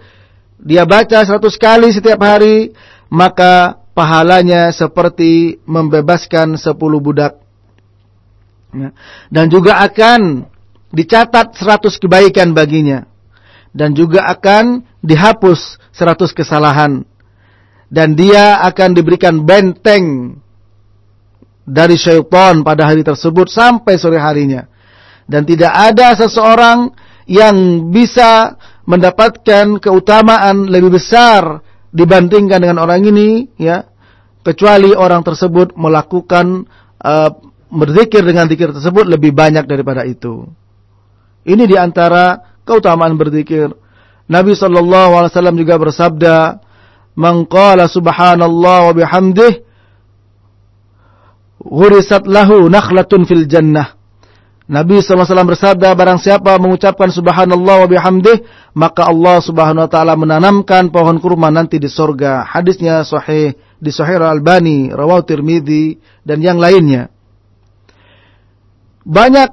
[0.59, 2.75] dia baca seratus kali setiap hari
[3.13, 7.37] maka pahalanya seperti membebaskan sepuluh budak.
[8.73, 8.97] Ya.
[9.29, 10.49] Dan juga akan
[10.93, 13.05] dicatat seratus kebaikan baginya.
[13.73, 17.05] Dan juga akan dihapus seratus kesalahan.
[17.93, 20.37] Dan dia akan diberikan benteng
[21.69, 24.65] dari syaitan pada hari tersebut sampai sore harinya.
[25.29, 26.89] Dan tidak ada seseorang
[27.29, 28.57] yang bisa
[28.89, 33.87] mendapatkan keutamaan lebih besar dibandingkan dengan orang ini ya
[34.43, 36.67] kecuali orang tersebut melakukan
[36.99, 37.31] uh,
[37.71, 40.45] berzikir dengan zikir tersebut lebih banyak daripada itu.
[41.47, 43.71] Ini di antara keutamaan berzikir.
[44.27, 46.37] Nabi sallallahu alaihi wasallam juga bersabda,
[47.19, 49.53] "Man qala subhanallah wa bihamdih
[51.63, 54.03] ghurisat lahu nakhlatun fil jannah."
[54.73, 58.41] Nabi SAW bersabda, barang siapa mengucapkan subhanallah wa bihamdih,
[58.73, 62.47] maka Allah subhanahu wa ta'ala menanamkan pohon kurma nanti di sorga.
[62.47, 67.13] Hadisnya sahih, di sahih al-Albani, rawahu tirmidhi, dan yang lainnya.
[69.03, 69.51] Banyak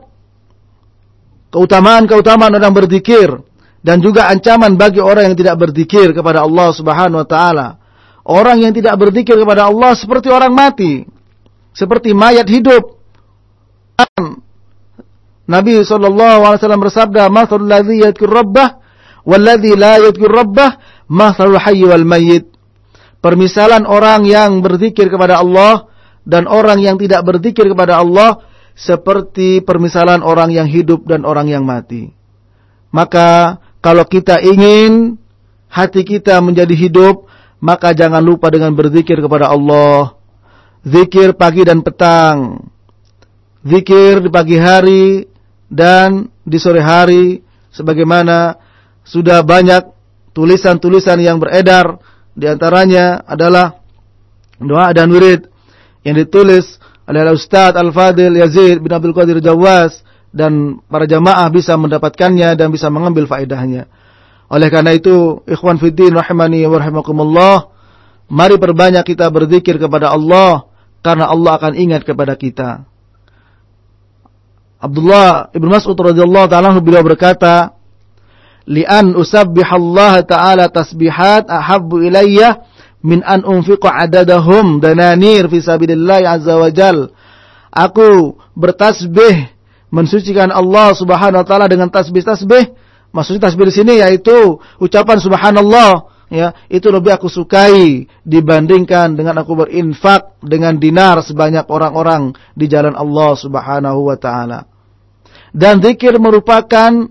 [1.51, 3.33] keutamaan-keutamaan orang berzikir,
[3.79, 7.67] dan juga ancaman bagi orang yang tidak berzikir kepada Allah subhanahu wa ta'ala.
[8.29, 11.07] Orang yang tidak berzikir kepada Allah seperti orang mati.
[11.73, 12.99] Seperti mayat hidup
[15.49, 18.77] Nabi SAW bersabda, "Mathalul ladzi yadhkur rabbah
[19.25, 20.77] walladzi la yadhkur rabbah
[21.09, 22.45] mathalul hayy wal mayyit."
[23.19, 25.89] Permisalan orang yang berzikir kepada Allah
[26.23, 28.45] dan orang yang tidak berzikir kepada Allah
[28.77, 32.13] seperti permisalan orang yang hidup dan orang yang mati.
[32.93, 35.15] Maka kalau kita ingin
[35.71, 37.27] hati kita menjadi hidup,
[37.63, 40.19] maka jangan lupa dengan berzikir kepada Allah.
[40.83, 42.67] Zikir pagi dan petang.
[43.63, 45.27] Zikir di pagi hari
[45.67, 47.43] dan di sore hari
[47.75, 48.55] sebagaimana
[49.03, 49.83] sudah banyak
[50.31, 51.99] tulisan-tulisan yang beredar
[52.31, 53.83] di antaranya adalah
[54.55, 55.51] doa dan wirid
[56.07, 62.53] yang ditulis oleh Ustaz Al-Fadil Yazid bin Abdul Qadir Jawas dan para jamaah bisa mendapatkannya
[62.53, 63.89] dan bisa mengambil faedahnya.
[64.49, 67.55] Oleh karena itu, ikhwan fiddin rahimani wa rahimakumullah,
[68.29, 70.69] mari perbanyak kita berzikir kepada Allah
[71.05, 72.85] karena Allah akan ingat kepada kita.
[74.79, 77.75] Abdullah Ibn Mas'ud radhiyallahu taala beliau berkata,
[78.63, 82.63] "Li'an usabbihallah ta'ala tasbihat ahabbu ilayya
[83.03, 87.11] min an unfiqa adadahum dananir fi sabilillah azza wa jal.
[87.71, 89.58] Aku bertasbih
[89.89, 92.73] mensucikan Allah Subhanahu wa taala dengan tasbih-tasbih.
[93.09, 99.65] Maksudnya tasbih di sini yaitu ucapan subhanallah ya, itu lebih aku sukai dibandingkan dengan aku
[99.65, 104.69] berinfak dengan dinar sebanyak orang-orang di jalan Allah Subhanahu wa taala.
[105.49, 107.09] Dan zikir merupakan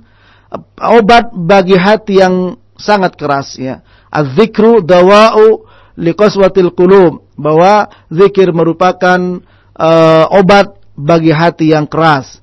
[0.79, 3.83] obat bagi hati yang sangat keras ya.
[4.09, 5.67] Az-zikru dawa'u
[5.99, 9.43] liqaswatil qulub bahwa zikir merupakan
[9.75, 12.38] uh, obat bagi hati yang keras.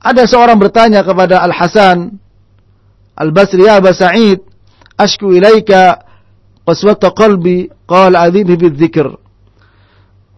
[0.00, 2.16] Ada seorang bertanya kepada Al Hasan
[3.20, 4.40] Al Basri ya Aba Sa'id,
[4.96, 6.00] ashku ilaika
[6.64, 9.12] qaswata qalbi qala adhibi bidzikr.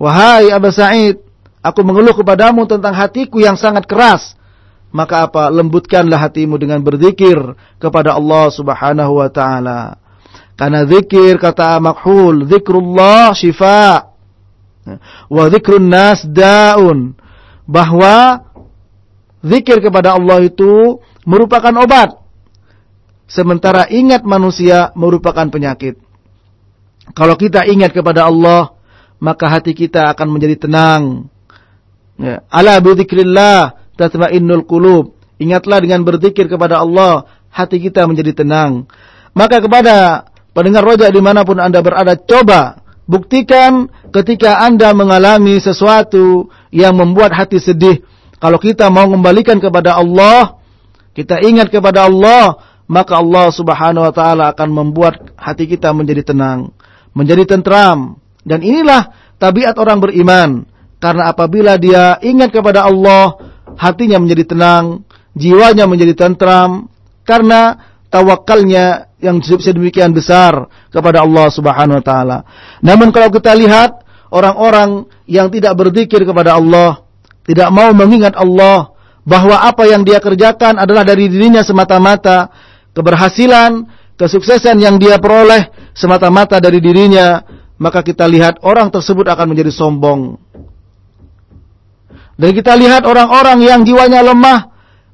[0.03, 1.23] Wahai Aba Sa'id,
[1.63, 4.35] aku mengeluh kepadamu tentang hatiku yang sangat keras.
[4.91, 5.47] Maka apa?
[5.49, 7.39] Lembutkanlah hatimu dengan berzikir
[7.79, 9.97] kepada Allah Subhanahu wa taala.
[10.59, 14.11] Karena zikir kata makhul, zikrullah syifa.
[15.33, 17.17] Wa zikrun nas daun.
[17.65, 18.43] Bahwa
[19.43, 22.19] zikir kepada Allah itu merupakan obat.
[23.29, 25.99] Sementara ingat manusia merupakan penyakit.
[27.13, 28.75] Kalau kita ingat kepada Allah,
[29.19, 31.29] maka hati kita akan menjadi tenang.
[32.21, 32.45] Ya.
[32.49, 35.17] Ala bidzikrillah tatma'innul qulub.
[35.41, 38.87] Ingatlah dengan berzikir kepada Allah, hati kita menjadi tenang.
[39.33, 46.53] Maka kepada Pendengar rojak di mana pun Anda berada, coba buktikan ketika Anda mengalami sesuatu
[46.69, 48.05] yang membuat hati sedih.
[48.43, 50.59] Kalau kita mau kembalikan kepada Allah,
[51.15, 52.59] kita ingat kepada Allah,
[52.91, 56.75] maka Allah subhanahu wa ta'ala akan membuat hati kita menjadi tenang,
[57.15, 58.19] menjadi tentram.
[58.43, 60.67] Dan inilah tabiat orang beriman.
[60.99, 63.39] Karena apabila dia ingat kepada Allah,
[63.79, 65.07] hatinya menjadi tenang,
[65.39, 66.91] jiwanya menjadi tentram,
[67.23, 67.79] karena
[68.11, 72.39] tawakalnya yang sedemikian besar kepada Allah Subhanahu wa taala.
[72.83, 74.03] Namun kalau kita lihat
[74.35, 77.07] orang-orang yang tidak berzikir kepada Allah,
[77.43, 82.51] tidak mau mengingat Allah bahwa apa yang dia kerjakan adalah dari dirinya semata-mata,
[82.95, 83.87] keberhasilan,
[84.19, 87.43] kesuksesan yang dia peroleh semata-mata dari dirinya,
[87.79, 90.39] maka kita lihat orang tersebut akan menjadi sombong.
[92.39, 94.73] Dan kita lihat orang-orang yang jiwanya lemah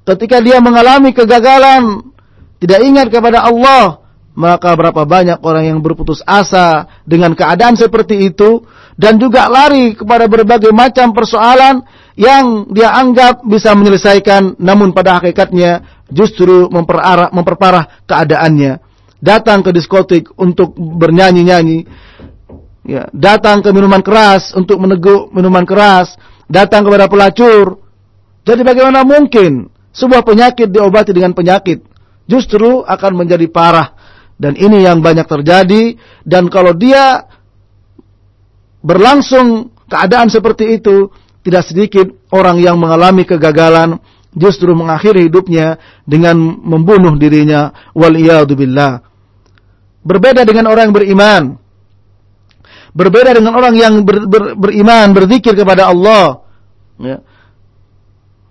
[0.08, 2.08] ketika dia mengalami kegagalan,
[2.56, 4.00] tidak ingat kepada Allah,
[4.38, 8.62] maka berapa banyak orang yang berputus asa dengan keadaan seperti itu
[8.94, 11.82] dan juga lari kepada berbagai macam persoalan
[12.18, 18.82] yang dia anggap bisa menyelesaikan namun pada hakikatnya justru memperparah, memperparah keadaannya.
[19.18, 21.86] Datang ke diskotik untuk bernyanyi-nyanyi,
[22.86, 26.14] ya, datang ke minuman keras untuk meneguk minuman keras,
[26.46, 27.82] datang kepada pelacur.
[28.46, 31.82] Jadi bagaimana mungkin sebuah penyakit diobati dengan penyakit?
[32.28, 33.96] justru akan menjadi parah.
[34.38, 35.96] Dan ini yang banyak terjadi.
[36.22, 37.26] Dan kalau dia
[38.84, 41.10] berlangsung keadaan seperti itu,
[41.48, 43.96] tidak sedikit orang yang mengalami kegagalan
[44.36, 48.12] justru mengakhiri hidupnya dengan membunuh dirinya wal.
[50.04, 51.42] Berbeda dengan orang yang beriman.
[52.92, 56.44] Berbeda dengan orang yang ber, ber, beriman, berzikir kepada Allah.
[57.00, 57.24] Ya.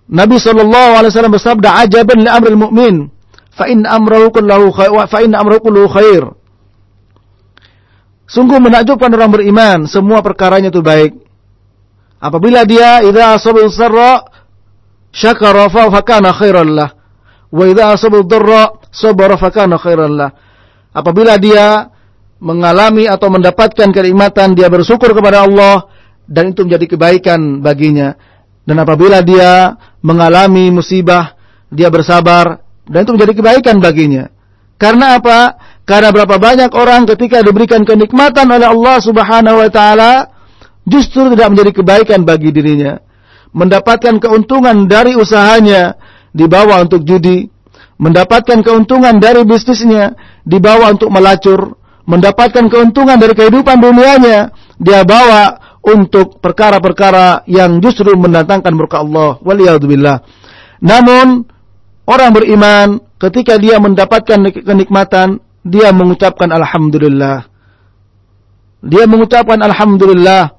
[0.08, 2.96] Nabi wasallam bersabda, "Ajaban li amril mu'min."
[3.58, 6.22] fa in amrahu kullahu khair fa in amrahu khair.
[8.30, 11.16] Sungguh menakjubkan orang beriman, semua perkaranya itu baik.
[12.18, 14.12] Apabila dia idza asaba sarra
[15.14, 16.90] syakara fa kana khairan lah.
[17.48, 20.30] Wa idza asaba dharra sabara fa kana khairan lah.
[20.90, 21.94] Apabila dia
[22.42, 25.86] mengalami atau mendapatkan kenikmatan, dia bersyukur kepada Allah
[26.26, 28.14] dan itu menjadi kebaikan baginya.
[28.66, 31.38] Dan apabila dia mengalami musibah,
[31.72, 34.28] dia bersabar, dan itu menjadi kebaikan baginya.
[34.76, 35.56] Karena apa?
[35.88, 40.12] Karena berapa banyak orang ketika diberikan kenikmatan oleh Allah Subhanahu wa taala
[40.88, 42.98] justru tidak menjadi kebaikan bagi dirinya.
[43.48, 45.96] mendapatkan keuntungan dari usahanya
[46.36, 47.48] dibawa untuk judi,
[47.96, 50.12] mendapatkan keuntungan dari bisnisnya
[50.44, 58.72] dibawa untuk melacur, mendapatkan keuntungan dari kehidupan dunianya dia bawa untuk perkara-perkara yang justru mendatangkan
[58.76, 59.40] murka Allah.
[59.40, 60.16] Waliyadzubillah.
[60.84, 61.48] Namun
[62.06, 67.48] orang beriman ketika dia mendapatkan kenikmatan dia mengucapkan alhamdulillah.
[68.78, 70.57] Dia mengucapkan alhamdulillah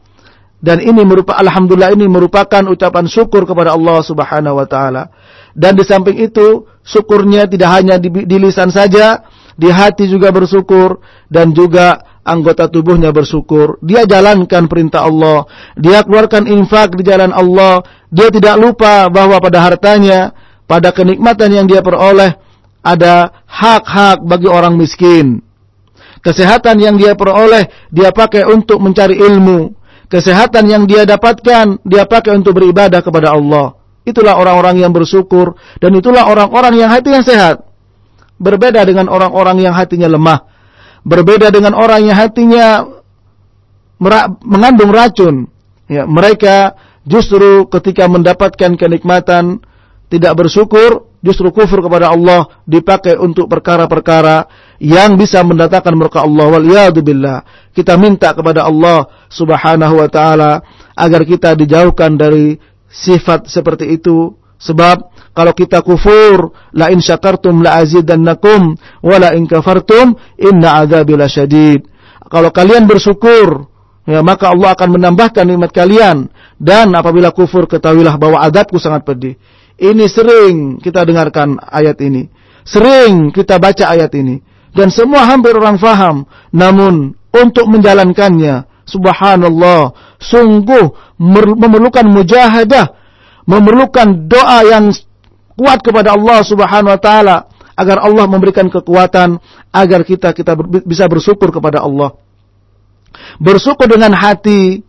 [0.60, 5.08] dan ini merupakan alhamdulillah ini merupakan ucapan syukur kepada Allah Subhanahu wa taala.
[5.56, 9.24] Dan di samping itu, syukurnya tidak hanya di, di lisan saja,
[9.56, 11.00] di hati juga bersyukur
[11.32, 13.80] dan juga anggota tubuhnya bersyukur.
[13.80, 15.48] Dia jalankan perintah Allah,
[15.80, 17.80] dia keluarkan infak di jalan Allah,
[18.12, 20.36] dia tidak lupa bahwa pada hartanya,
[20.68, 22.36] pada kenikmatan yang dia peroleh
[22.84, 25.40] ada hak-hak bagi orang miskin.
[26.20, 29.79] Kesehatan yang dia peroleh dia pakai untuk mencari ilmu,
[30.10, 33.78] kesehatan yang dia dapatkan, dia pakai untuk beribadah kepada Allah.
[34.04, 37.62] Itulah orang-orang yang bersyukur dan itulah orang-orang yang hatinya sehat.
[38.42, 40.50] Berbeda dengan orang-orang yang hatinya lemah.
[41.06, 42.90] Berbeda dengan orang yang hatinya
[44.42, 45.36] mengandung racun.
[45.86, 46.74] Ya, mereka
[47.06, 49.62] justru ketika mendapatkan kenikmatan
[50.10, 54.48] tidak bersyukur, justru kufur kepada Allah dipakai untuk perkara-perkara
[54.80, 56.66] yang bisa mendatangkan murka Allah wal.
[57.76, 60.66] Kita minta kepada Allah Subhanahu wa taala
[60.98, 62.58] agar kita dijauhkan dari
[62.90, 68.76] sifat seperti itu sebab kalau kita kufur la in syakartum la azidannakum
[69.06, 71.86] wa la in kafartum inna adzabi lasyadid.
[72.28, 73.70] Kalau kalian bersyukur
[74.10, 76.28] ya maka Allah akan menambahkan nikmat kalian
[76.60, 79.38] dan apabila kufur ketahuilah bahwa adabku sangat pedih.
[79.80, 82.28] Ini sering kita dengarkan ayat ini.
[82.68, 86.28] Sering kita baca ayat ini dan semua hampir orang faham.
[86.54, 92.98] Namun untuk menjalankannya, subhanallah, sungguh memerlukan mujahadah,
[93.46, 94.90] memerlukan doa yang
[95.60, 97.38] kuat kepada Allah Subhanahu wa taala.
[97.76, 99.40] Agar Allah memberikan kekuatan.
[99.72, 100.56] Agar kita kita
[100.88, 102.16] bisa bersyukur kepada Allah.
[103.40, 104.80] Bersyukur dengan hati,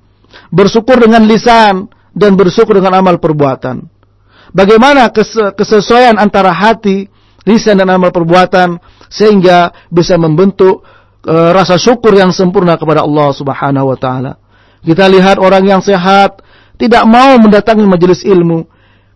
[0.54, 1.90] bersyukur dengan lisan.
[2.10, 3.86] Dan bersyukur dengan amal perbuatan.
[4.50, 5.14] Bagaimana
[5.54, 7.06] kesesuaian antara hati,
[7.46, 8.82] lisan dan amal perbuatan.
[9.10, 10.86] Sehingga bisa membentuk
[11.24, 14.32] e, rasa syukur yang sempurna kepada Allah Subhanahu wa taala.
[14.80, 16.40] Kita lihat orang yang sehat
[16.80, 18.64] tidak mau mendatangi majelis ilmu.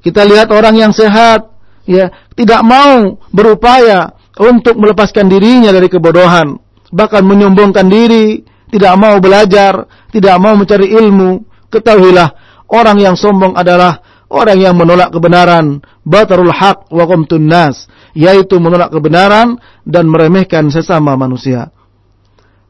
[0.04, 1.48] Kita lihat orang yang sehat
[1.88, 6.58] ya tidak mau berupaya untuk melepaskan dirinya dari kebodohan,
[6.92, 11.46] bahkan menyombongkan diri, tidak mau belajar, tidak mau mencari ilmu.
[11.70, 12.28] Ketahuilah
[12.70, 18.90] orang yang sombong adalah orang yang menolak kebenaran, batarul haq wa qamtun nas, yaitu menolak
[18.90, 21.73] kebenaran dan meremehkan sesama manusia.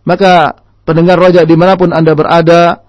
[0.04, 2.84] Maka pendengar roja di mana pun anda berada,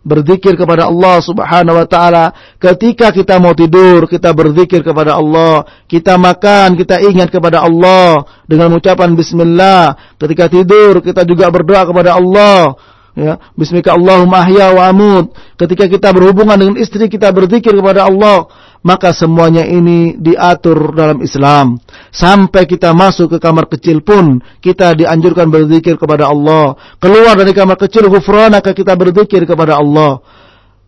[0.00, 2.32] berzikir kepada Allah Subhanahu wa taala.
[2.56, 5.64] Ketika kita mau tidur, kita berzikir kepada Allah.
[5.84, 10.16] Kita makan, kita ingat kepada Allah dengan ucapan bismillah.
[10.16, 12.76] Ketika tidur, kita juga berdoa kepada Allah.
[13.18, 15.34] Ya, bismika Allahumma ahya wa amut.
[15.58, 18.46] Ketika kita berhubungan dengan istri, kita berzikir kepada Allah
[18.80, 21.76] maka semuanya ini diatur dalam Islam.
[22.08, 26.76] Sampai kita masuk ke kamar kecil pun kita dianjurkan berzikir kepada Allah.
[26.96, 30.24] Keluar dari kamar kecil ghufranaka kita berzikir kepada Allah.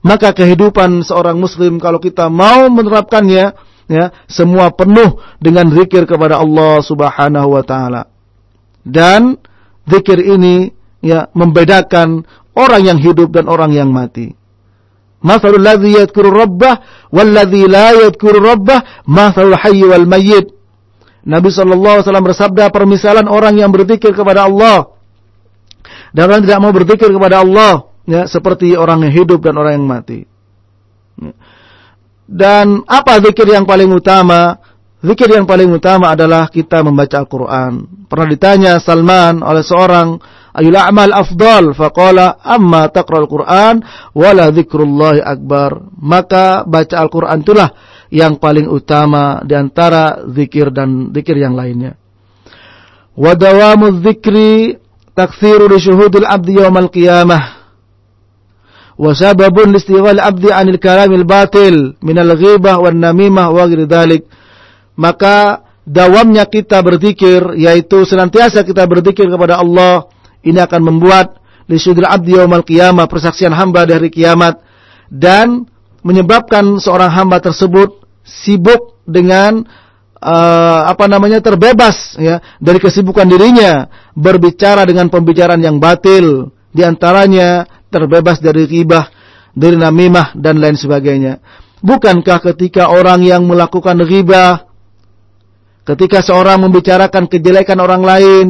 [0.03, 3.55] Maka kehidupan seorang muslim kalau kita mau menerapkannya
[3.87, 8.03] ya, semua penuh dengan zikir kepada Allah Subhanahu wa taala.
[8.83, 9.39] Dan
[9.87, 12.25] zikir ini ya membedakan
[12.55, 14.33] orang yang hidup dan orang yang mati.
[15.23, 20.51] Mathalul ladzi yadhkuru rabbah walladzi la yadhkuru rabbah mathalul hayy wal mayyit.
[21.23, 24.91] Nabi sallallahu alaihi wasallam bersabda permisalan orang yang berzikir kepada Allah
[26.11, 27.73] dan orang yang tidak mau berzikir kepada Allah
[28.05, 30.27] ya seperti orang yang hidup dan orang yang mati.
[32.27, 34.59] Dan apa zikir yang paling utama?
[35.03, 38.07] Zikir yang paling utama adalah kita membaca Al-Quran.
[38.07, 40.15] Pernah ditanya Salman oleh seorang
[40.57, 41.73] ayul a'mal afdal.
[41.77, 43.81] Faqala amma taqra'ul Qur'an
[44.17, 45.93] wala dzikrullah akbar.
[46.01, 47.69] Maka baca Al-Qur'an itulah
[48.13, 51.97] yang paling utama di antara zikir dan zikir yang lainnya.
[53.17, 54.77] Wa dawamu dzikri
[55.13, 57.63] taksiru li syuhudil abdi yaumal qiyamah.
[59.03, 64.23] Abdi anil kalamil batil minal ghibah wan namimah wa ghairi dzalik
[64.95, 70.07] maka dawamnya kita berzikir yaitu senantiasa kita berzikir kepada Allah
[70.43, 71.39] ini akan membuat
[71.71, 74.59] lisudil abdi yaumal qiyamah persaksian hamba dari kiamat
[75.09, 75.67] dan
[76.03, 79.63] menyebabkan seorang hamba tersebut sibuk dengan
[80.19, 87.69] uh, apa namanya terbebas ya dari kesibukan dirinya berbicara dengan pembicaraan yang batil di antaranya
[87.93, 89.13] terbebas dari ghibah,
[89.53, 91.39] dari namimah dan lain sebagainya.
[91.85, 94.65] Bukankah ketika orang yang melakukan riba,
[95.85, 98.47] ketika seorang membicarakan kejelekan orang lain,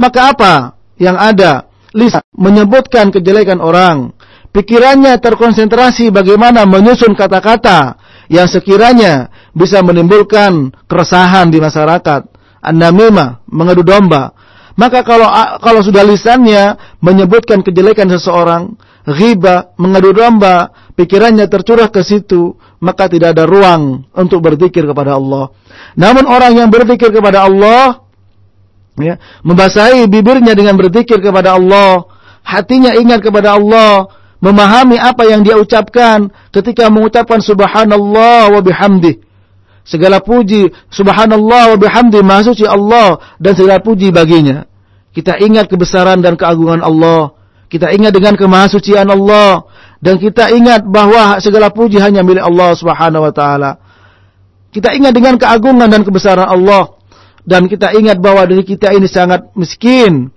[0.00, 1.66] maka apa yang ada?
[1.96, 4.14] Lisan menyebutkan kejelekan orang.
[4.50, 7.98] Pikirannya terkonsentrasi bagaimana menyusun kata-kata
[8.30, 12.30] yang sekiranya bisa menimbulkan keresahan di masyarakat.
[12.60, 14.36] An-namimah, mengadu domba.
[14.78, 15.26] Maka kalau
[15.58, 18.74] kalau sudah lisannya menyebutkan kejelekan seseorang,
[19.06, 25.52] riba, mengadu domba, pikirannya tercurah ke situ, maka tidak ada ruang untuk berzikir kepada Allah.
[25.96, 28.02] Namun orang yang berzikir kepada Allah,
[29.00, 32.06] ya, membasahi bibirnya dengan berzikir kepada Allah,
[32.44, 39.20] hatinya ingat kepada Allah, memahami apa yang dia ucapkan ketika mengucapkan subhanallah wa bihamdih.
[39.84, 44.68] Segala puji subhanallah wa bihamdi maha suci Allah dan segala puji baginya.
[45.10, 47.40] Kita ingat kebesaran dan keagungan Allah
[47.70, 49.62] kita ingat dengan kemahasucian Allah
[50.02, 53.78] dan kita ingat bahwa segala puji hanya milik Allah Subhanahu wa taala.
[54.74, 56.98] Kita ingat dengan keagungan dan kebesaran Allah
[57.44, 60.28] dan kita ingat bahwa diri kita ini sangat miskin.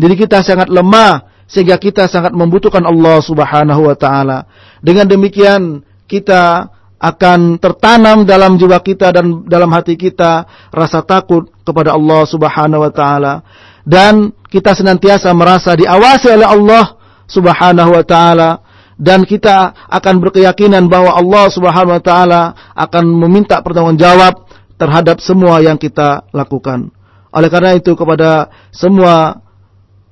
[0.00, 4.48] Diri kita sangat lemah sehingga kita sangat membutuhkan Allah Subhanahu wa taala.
[4.80, 11.96] Dengan demikian kita akan tertanam dalam jiwa kita dan dalam hati kita rasa takut kepada
[11.96, 13.40] Allah Subhanahu wa taala
[13.88, 16.84] dan kita senantiasa merasa diawasi oleh Allah
[17.24, 18.60] Subhanahu wa taala
[19.00, 24.49] dan kita akan berkeyakinan bahwa Allah Subhanahu wa taala akan meminta pertanggungjawab
[24.80, 26.88] terhadap semua yang kita lakukan.
[27.28, 29.44] Oleh karena itu kepada semua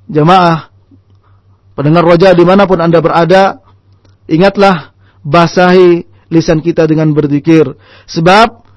[0.05, 0.69] jemaah
[1.73, 3.65] pendengar roja di mana pun anda berada,
[4.29, 4.93] ingatlah
[5.25, 7.65] basahi lisan kita dengan berzikir.
[8.05, 8.69] Sebab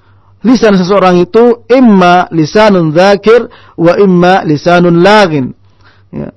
[0.48, 5.52] lisan seseorang itu imma lisanun dzakir wa imma lisanun lagin.
[6.10, 6.32] Ya.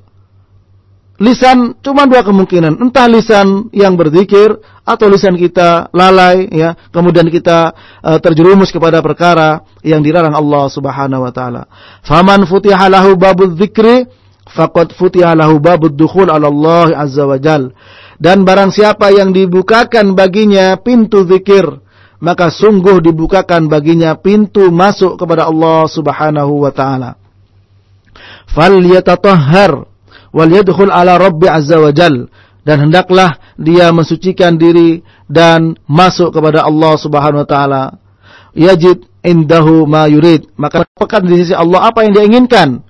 [1.15, 4.51] Lisan cuma dua kemungkinan, entah lisan yang berzikir
[4.83, 7.71] atau lisan kita lalai ya, kemudian kita
[8.03, 11.71] uh, terjerumus kepada perkara yang dilarang Allah Subhanahu wa taala.
[12.03, 14.11] Faman futiha lahu babudz dzikri
[14.59, 17.71] faqad futiha lahu babud dukhul 'ala Allah azza wa jal.
[18.19, 21.79] Dan barang siapa yang dibukakan baginya pintu zikir,
[22.19, 27.15] maka sungguh dibukakan baginya pintu masuk kepada Allah Subhanahu wa taala.
[28.51, 29.93] Fal yatatahhar
[30.35, 32.26] wal yadkhul ala Rabbi azza wa jal.
[32.64, 37.82] Dan hendaklah dia mensucikan diri dan masuk kepada Allah Subhanahu wa taala.
[38.57, 42.82] Yajid indahu ma yurid, maka dapatkan di sisi Allah apa yang dia inginkan.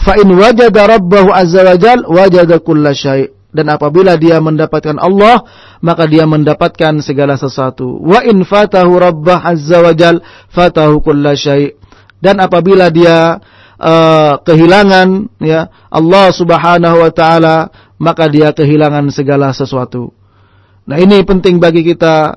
[0.00, 5.42] Fa in wajada rabbahu azza wa jal wajada kulla syai' dan apabila dia mendapatkan Allah
[5.82, 7.98] maka dia mendapatkan segala sesuatu.
[7.98, 10.22] Wa in fatahu rabbah azza wajal
[10.54, 11.74] fatahu kulla syai.
[12.20, 13.40] Dan apabila dia
[13.80, 20.12] uh, kehilangan ya Allah Subhanahu wa taala maka dia kehilangan segala sesuatu.
[20.84, 22.36] Nah ini penting bagi kita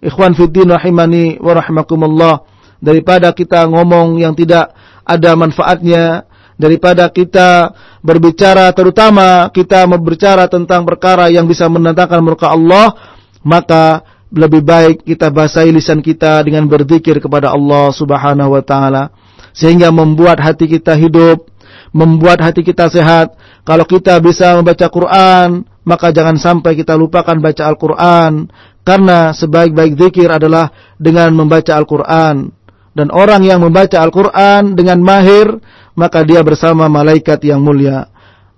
[0.00, 2.34] ikhwan fiddin rahimani wa rahimakumullah
[2.80, 4.72] daripada kita ngomong yang tidak
[5.02, 6.28] ada manfaatnya
[6.58, 7.72] daripada kita
[8.02, 12.94] berbicara terutama kita berbicara tentang perkara yang bisa mendatangkan murka Allah
[13.42, 19.10] maka lebih baik kita basahi lisan kita dengan berzikir kepada Allah Subhanahu wa taala
[19.58, 21.50] sehingga membuat hati kita hidup
[21.90, 23.34] membuat hati kita sehat.
[23.64, 28.46] Kalau kita bisa membaca Quran maka jangan sampai kita lupakan baca Al-Quran.
[28.84, 32.54] Karena sebaik-baik zikir adalah dengan membaca Al-Quran.
[32.92, 35.60] Dan orang yang membaca Al-Quran dengan mahir
[35.98, 38.06] maka dia bersama malaikat yang mulia.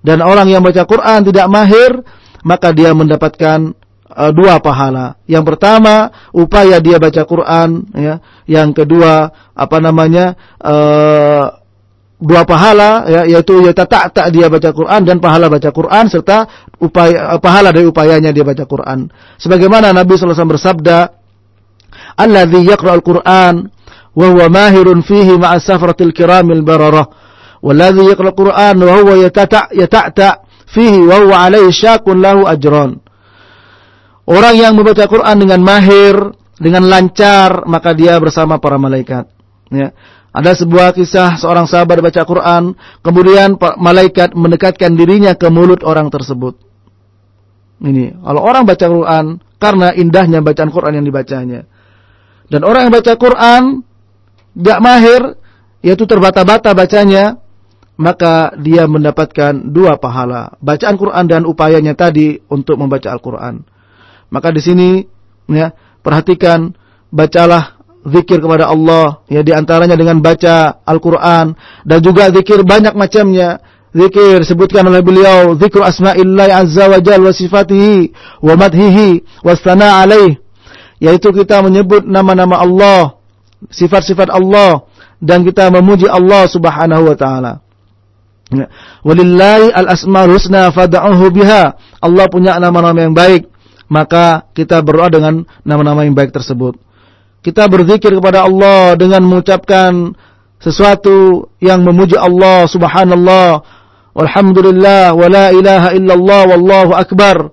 [0.05, 2.05] Dan orang yang baca Quran tidak mahir,
[2.45, 3.73] maka dia mendapatkan
[4.11, 5.23] Eh, dua pahala.
[5.31, 8.19] Yang pertama upaya dia baca Quran, ya.
[8.43, 11.47] Yang kedua apa namanya eh,
[12.19, 16.43] dua pahala ya yaitu ya tak tak dia baca Quran dan pahala baca Quran serta
[16.83, 19.07] upaya eh, pahala dari upayanya dia baca Quran.
[19.39, 20.99] Sebagaimana Nabi sallallahu alaihi wasallam bersabda,
[22.19, 23.55] "Allazi yaqra'ul Quran
[24.11, 27.07] wahua mahirun fihi ma'asafratil kiramil bararah,
[27.63, 32.99] wallazi yaqra'ul Quran wa huwa yatata yatata fihi wa huwa alaihi syakun lahu ajran."
[34.31, 36.15] Orang yang membaca Quran dengan mahir,
[36.55, 39.27] dengan lancar, maka dia bersama para malaikat.
[39.75, 39.91] Ya.
[40.31, 46.55] Ada sebuah kisah seorang sahabat baca Quran, kemudian malaikat mendekatkan dirinya ke mulut orang tersebut.
[47.83, 51.67] Ini, kalau orang baca Quran, karena indahnya bacaan Quran yang dibacanya.
[52.47, 53.63] Dan orang yang baca Quran,
[54.55, 55.23] gak mahir,
[55.83, 57.43] yaitu terbata-bata bacanya,
[57.99, 60.55] maka dia mendapatkan dua pahala.
[60.63, 63.70] Bacaan Quran dan upayanya tadi untuk membaca Al-Quran.
[64.31, 64.89] Maka di sini
[65.51, 66.75] ya, perhatikan
[67.11, 71.53] bacalah zikir kepada Allah ya di antaranya dengan baca Al-Qur'an
[71.85, 73.61] dan juga zikir banyak macamnya.
[73.91, 80.39] Zikir sebutkan oleh beliau zikru asma'illah azza wa jalla wa sifatihi wa madhihi wa alaih.
[81.03, 83.19] yaitu kita menyebut nama-nama Allah,
[83.67, 84.87] sifat-sifat Allah
[85.19, 87.53] dan kita memuji Allah Subhanahu wa taala.
[88.55, 88.71] Ya.
[89.03, 91.75] Walillahi al-asmaul husna fad'uhu biha.
[91.99, 93.50] Allah punya nama-nama yang baik,
[93.91, 96.79] maka kita berdoa dengan nama-nama yang baik tersebut.
[97.43, 100.15] Kita berzikir kepada Allah dengan mengucapkan
[100.61, 103.65] sesuatu yang memuji Allah Subhanallah,
[104.15, 107.51] walhamdulillah, wala ilaha illallah, wallahu akbar.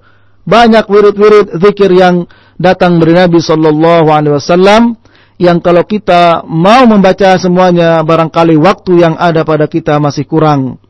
[0.48, 4.96] Banyak wirid-wirid zikir yang datang dari Nabi sallallahu alaihi wasallam
[5.38, 10.82] yang kalau kita mau membaca semuanya barangkali waktu yang ada pada kita masih kurang.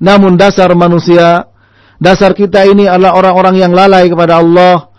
[0.00, 1.44] Namun dasar manusia,
[2.00, 4.89] dasar kita ini adalah orang-orang yang lalai kepada Allah.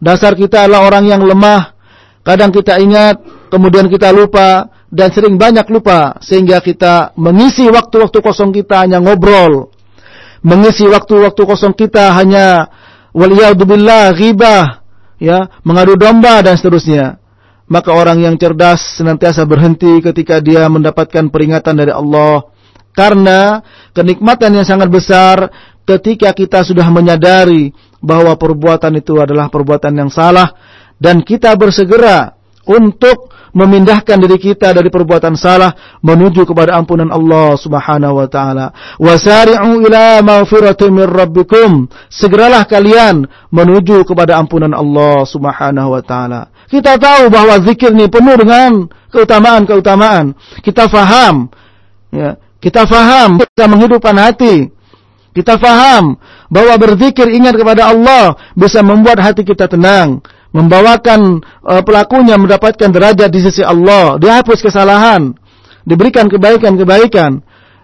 [0.00, 1.76] Dasar kita adalah orang yang lemah.
[2.24, 3.20] Kadang kita ingat,
[3.52, 9.68] kemudian kita lupa dan sering banyak lupa sehingga kita mengisi waktu-waktu kosong kita hanya ngobrol.
[10.40, 12.72] Mengisi waktu-waktu kosong kita hanya
[13.12, 14.80] waliyadzubillah ghibah
[15.20, 17.20] ya, mengadu domba dan seterusnya.
[17.70, 22.50] Maka orang yang cerdas senantiasa berhenti ketika dia mendapatkan peringatan dari Allah.
[22.90, 23.62] Karena
[23.94, 25.46] kenikmatan yang sangat besar
[25.86, 27.70] ketika kita sudah menyadari
[28.00, 30.52] bahwa perbuatan itu adalah perbuatan yang salah
[30.96, 32.36] dan kita bersegera
[32.68, 38.70] untuk memindahkan diri kita dari perbuatan salah menuju kepada ampunan Allah Subhanahu wa taala.
[39.00, 41.90] Wasari'u ila maghfiratin min rabbikum.
[42.06, 46.40] Segeralah kalian menuju kepada ampunan Allah Subhanahu wa taala.
[46.70, 50.38] Kita tahu bahwa zikir ini penuh dengan keutamaan-keutamaan.
[50.62, 51.50] Kita faham
[52.14, 54.70] ya, kita faham kita menghidupkan hati.
[55.30, 56.18] Kita faham
[56.50, 60.18] bahwa berzikir ingat kepada Allah bisa membuat hati kita tenang
[60.50, 65.30] membawakan uh, pelakunya mendapatkan derajat di sisi Allah, dihapus kesalahan,
[65.86, 67.38] diberikan kebaikan-kebaikan.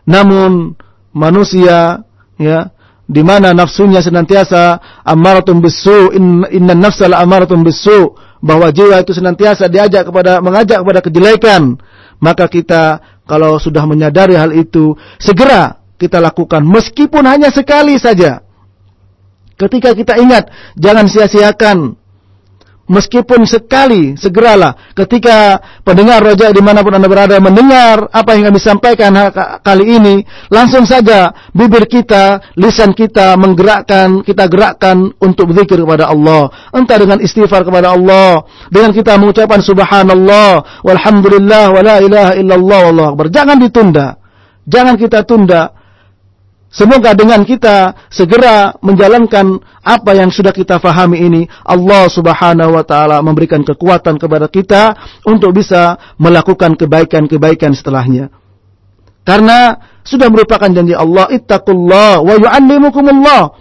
[0.06, 0.74] Namun
[1.14, 2.02] manusia
[2.36, 2.70] ya
[3.06, 9.70] di mana nafsunya senantiasa amaratun bisu in, inna nafsal amaratun bisu bahwa jiwa itu senantiasa
[9.70, 11.78] diajak kepada mengajak kepada kejelekan
[12.18, 18.44] maka kita kalau sudah menyadari hal itu segera kita lakukan meskipun hanya sekali saja
[19.56, 21.96] ketika kita ingat jangan sia-siakan
[22.86, 28.62] Meskipun sekali, segeralah ketika pendengar roja di mana pun anda berada mendengar apa yang kami
[28.62, 29.10] sampaikan
[29.66, 30.22] kali ini,
[30.54, 36.46] langsung saja bibir kita, lisan kita menggerakkan, kita gerakkan untuk berzikir kepada Allah.
[36.70, 43.26] Entah dengan istighfar kepada Allah, dengan kita mengucapkan subhanallah, walhamdulillah, wala ilaha illallah, wallahu akbar.
[43.34, 44.14] Jangan ditunda.
[44.62, 45.74] Jangan kita tunda
[46.76, 53.24] Semoga dengan kita segera menjalankan apa yang sudah kita fahami ini, Allah Subhanahu wa taala
[53.24, 54.92] memberikan kekuatan kepada kita
[55.24, 58.28] untuk bisa melakukan kebaikan-kebaikan setelahnya.
[59.24, 63.56] Karena sudah merupakan janji Allah, ittaqullah wa yu'allimukumullah.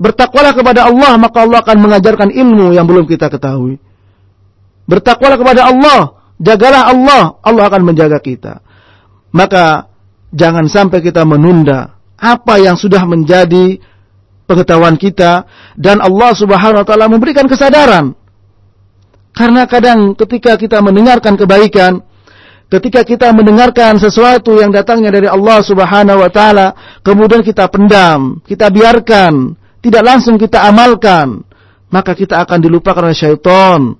[0.00, 3.76] Bertakwalah kepada Allah, maka Allah akan mengajarkan ilmu yang belum kita ketahui.
[4.88, 8.64] Bertakwalah kepada Allah, jagalah Allah, Allah akan menjaga kita.
[9.28, 9.92] Maka
[10.32, 13.78] jangan sampai kita menunda apa yang sudah menjadi
[14.44, 18.14] pengetahuan kita dan Allah Subhanahu wa taala memberikan kesadaran.
[19.34, 21.98] Karena kadang ketika kita mendengarkan kebaikan,
[22.70, 28.70] ketika kita mendengarkan sesuatu yang datangnya dari Allah Subhanahu wa taala, kemudian kita pendam, kita
[28.70, 31.42] biarkan, tidak langsung kita amalkan,
[31.90, 33.98] maka kita akan dilupakan oleh syaitan.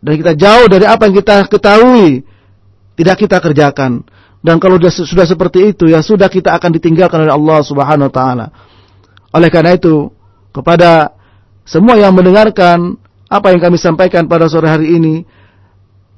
[0.00, 2.24] Dan kita jauh dari apa yang kita ketahui,
[2.96, 4.00] tidak kita kerjakan.
[4.40, 8.46] Dan kalau sudah seperti itu ya sudah kita akan ditinggalkan oleh Allah Subhanahu wa taala.
[9.36, 10.08] Oleh karena itu,
[10.50, 11.12] kepada
[11.68, 12.98] semua yang mendengarkan
[13.30, 15.22] apa yang kami sampaikan pada sore hari ini,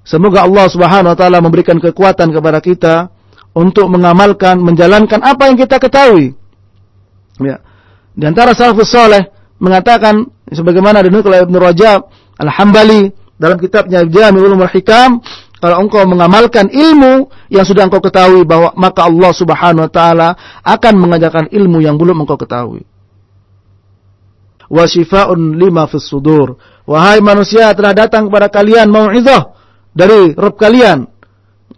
[0.07, 2.95] semoga Allah Subhanahu wa taala memberikan kekuatan kepada kita
[3.53, 6.33] untuk mengamalkan, menjalankan apa yang kita ketahui.
[7.43, 7.61] Ya.
[8.15, 12.07] Di antara salafus saleh mengatakan sebagaimana dinukil oleh Ibnu Rajab
[12.39, 15.21] Al-Hambali dalam kitabnya Jami'ul Hikam
[15.63, 20.29] kalau engkau mengamalkan ilmu yang sudah engkau ketahui bahwa maka Allah Subhanahu wa taala
[20.67, 22.83] akan mengajarkan ilmu yang belum engkau ketahui.
[24.67, 26.59] Wa syifaa'un lima fis sudur.
[26.83, 29.55] Wahai manusia telah datang kepada kalian mau'izah
[29.95, 31.07] dari Rabb kalian,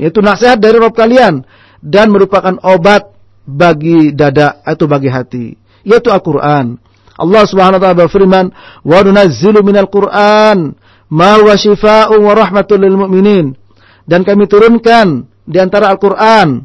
[0.00, 1.44] yaitu nasihat dari Rabb kalian
[1.84, 3.12] dan merupakan obat
[3.44, 6.80] bagi dada atau bagi hati, yaitu Al-Qur'an.
[7.20, 8.48] Allah Subhanahu wa taala berfirman,
[8.80, 10.72] "Wa nunazzilu minal Qur'an
[11.12, 13.60] ma huwa syifaa'un wa rahmatul lil mu'minin."
[14.04, 16.64] Dan kami turunkan di antara Al-Qur'an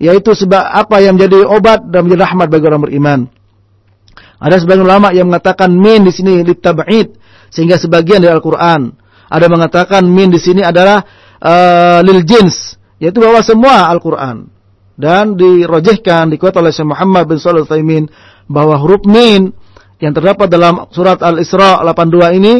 [0.00, 3.20] yaitu sebab apa yang menjadi obat dan menjadi rahmat bagi orang beriman.
[4.40, 7.12] Ada sebagian ulama yang mengatakan min di sini litab'id
[7.52, 8.88] sehingga sebagian dari Al-Qur'an.
[9.28, 11.04] Ada mengatakan min di sini adalah
[11.38, 14.48] uh, lil jins yaitu bahwa semua Al-Qur'an.
[15.00, 18.08] Dan dirojehkan dikuat oleh Syekh Muhammad bin Shalih Al
[18.48, 19.52] bahwa huruf min
[20.00, 22.54] yang terdapat dalam surat Al-Isra 82 ini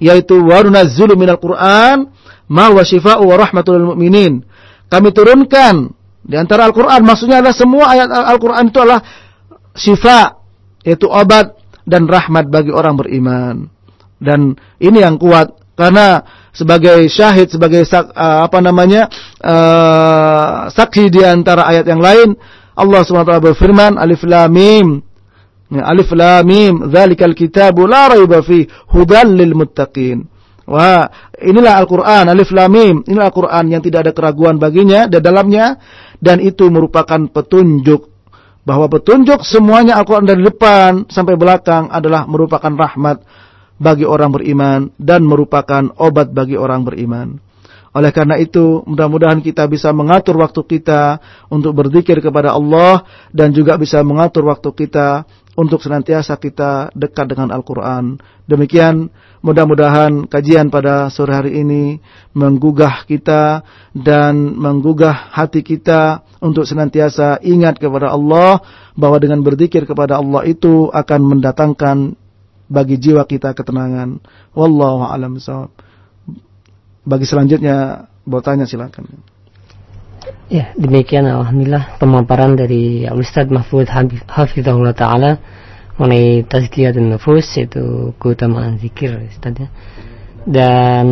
[0.00, 2.08] yaitu wa nunazzilu minal Qur'an
[2.48, 4.42] ma wa syifaa'u wa rahmatul mu'minin.
[4.88, 5.92] Kami turunkan
[6.24, 9.00] di antara Al-Qur'an maksudnya adalah semua ayat Al-Qur'an itu adalah
[9.76, 10.40] syifa
[10.84, 11.56] yaitu obat
[11.88, 13.68] dan rahmat bagi orang beriman.
[14.18, 19.06] Dan ini yang kuat karena sebagai syahid sebagai uh, apa namanya
[19.38, 22.34] uh, saksi di antara ayat yang lain
[22.74, 24.88] Allah SWT berfirman alif lam mim
[25.70, 30.26] ya, alif lam mim dzalikal kitabu la raiba fi hudan lil muttaqin
[30.68, 35.80] Wah, inilah Al-Qur'an alif lam mim, inilah Al-Qur'an yang tidak ada keraguan baginya di dalamnya.
[36.20, 38.12] Dan itu merupakan petunjuk.
[38.68, 43.24] Bahwa petunjuk semuanya Al-Qur'an dari depan sampai belakang adalah merupakan rahmat
[43.80, 47.40] bagi orang beriman dan merupakan obat bagi orang beriman.
[47.96, 51.16] Oleh karena itu, mudah-mudahan kita bisa mengatur waktu kita
[51.48, 55.24] untuk berzikir kepada Allah dan juga bisa mengatur waktu kita
[55.58, 58.14] untuk senantiasa kita dekat dengan Al-Quran.
[58.46, 59.10] Demikian,
[59.42, 61.98] mudah-mudahan kajian pada sore hari ini
[62.30, 68.62] menggugah kita dan menggugah hati kita untuk senantiasa ingat kepada Allah
[68.94, 72.14] bahwa dengan berzikir kepada Allah itu akan mendatangkan
[72.70, 74.22] bagi jiwa kita ketenangan.
[74.54, 75.42] Wallahu a'lam.
[77.02, 79.10] Bagi selanjutnya bertanya silakan.
[80.48, 83.88] Ya, demikian alhamdulillah pemaparan dari Ustaz Mahfud
[84.28, 85.36] Hafizahullah taala
[86.00, 89.68] mengenai tazkiyatun nufus yaitu keutamaan zikir Ustaz ya.
[90.48, 91.06] Dan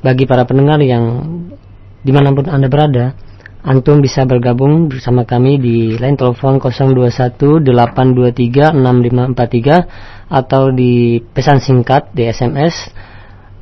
[0.00, 1.20] bagi para pendengar yang
[2.00, 3.12] di mana pun Anda berada,
[3.58, 12.08] Antum bisa bergabung bersama kami di line telepon 021 823 6543 atau di pesan singkat
[12.14, 12.88] di SMS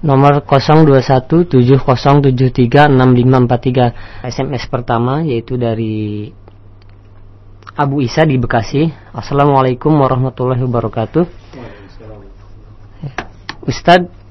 [0.04, 6.32] nomor 021 7073 6543 SMS pertama yaitu dari
[7.76, 11.24] Abu Isa di Bekasi Assalamualaikum warahmatullahi wabarakatuh
[13.66, 14.26] Ustadz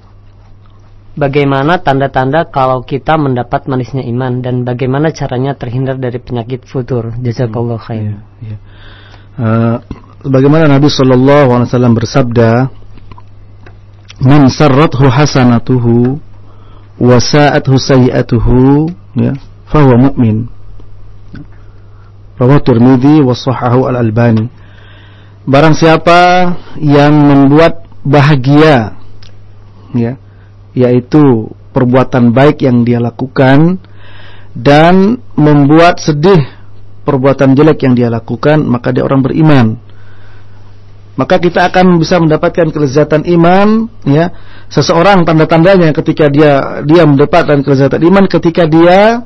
[1.16, 7.16] bagaimana tanda-tanda kalau kita mendapat manisnya iman dan bagaimana caranya terhindar dari penyakit futur.
[7.20, 8.20] Jazakallah khair.
[8.44, 8.58] Ya, ya.
[9.36, 9.76] Uh,
[10.28, 12.50] bagaimana Nabi sallallahu alaihi wasallam bersabda,
[14.24, 16.20] "Man sarrathu hasanatuhu
[17.02, 18.88] wa sa'athu sayyi'atuhu,"
[19.20, 19.34] ya,
[19.68, 20.48] fahuwa mu'min.
[22.36, 24.52] Rawahu Tirmidzi wa sahahu Al-Albani.
[25.48, 26.52] Barang siapa
[26.82, 28.98] yang membuat bahagia
[29.96, 30.14] ya
[30.78, 33.82] yaitu perbuatan baik yang dia lakukan
[34.54, 36.44] dan membuat sedih
[37.08, 39.82] perbuatan jelek yang dia lakukan maka dia orang beriman
[41.16, 44.32] maka kita akan bisa mendapatkan kelezatan iman ya.
[44.68, 49.24] Seseorang tanda-tandanya ketika dia dia mendapatkan kelezatan iman ketika dia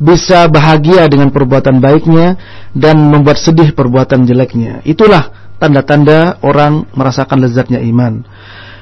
[0.00, 2.34] bisa bahagia dengan perbuatan baiknya
[2.72, 4.80] dan membuat sedih perbuatan jeleknya.
[4.82, 8.24] Itulah tanda-tanda orang merasakan lezatnya iman.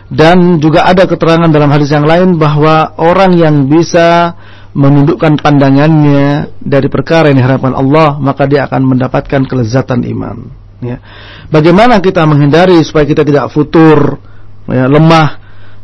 [0.09, 4.32] Dan juga ada keterangan dalam hadis yang lain bahwa orang yang bisa
[4.72, 10.68] menundukkan pandangannya dari perkara yang diharapkan Allah, maka dia akan mendapatkan kelezatan iman.
[10.79, 11.03] Ya.
[11.51, 14.22] Bagaimana kita menghindari supaya kita tidak futur,
[14.70, 15.29] ya, lemah,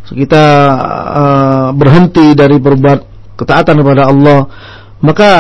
[0.07, 0.45] kita
[1.11, 3.01] uh, berhenti dari berbuat
[3.35, 4.47] ketaatan kepada Allah,
[5.03, 5.33] maka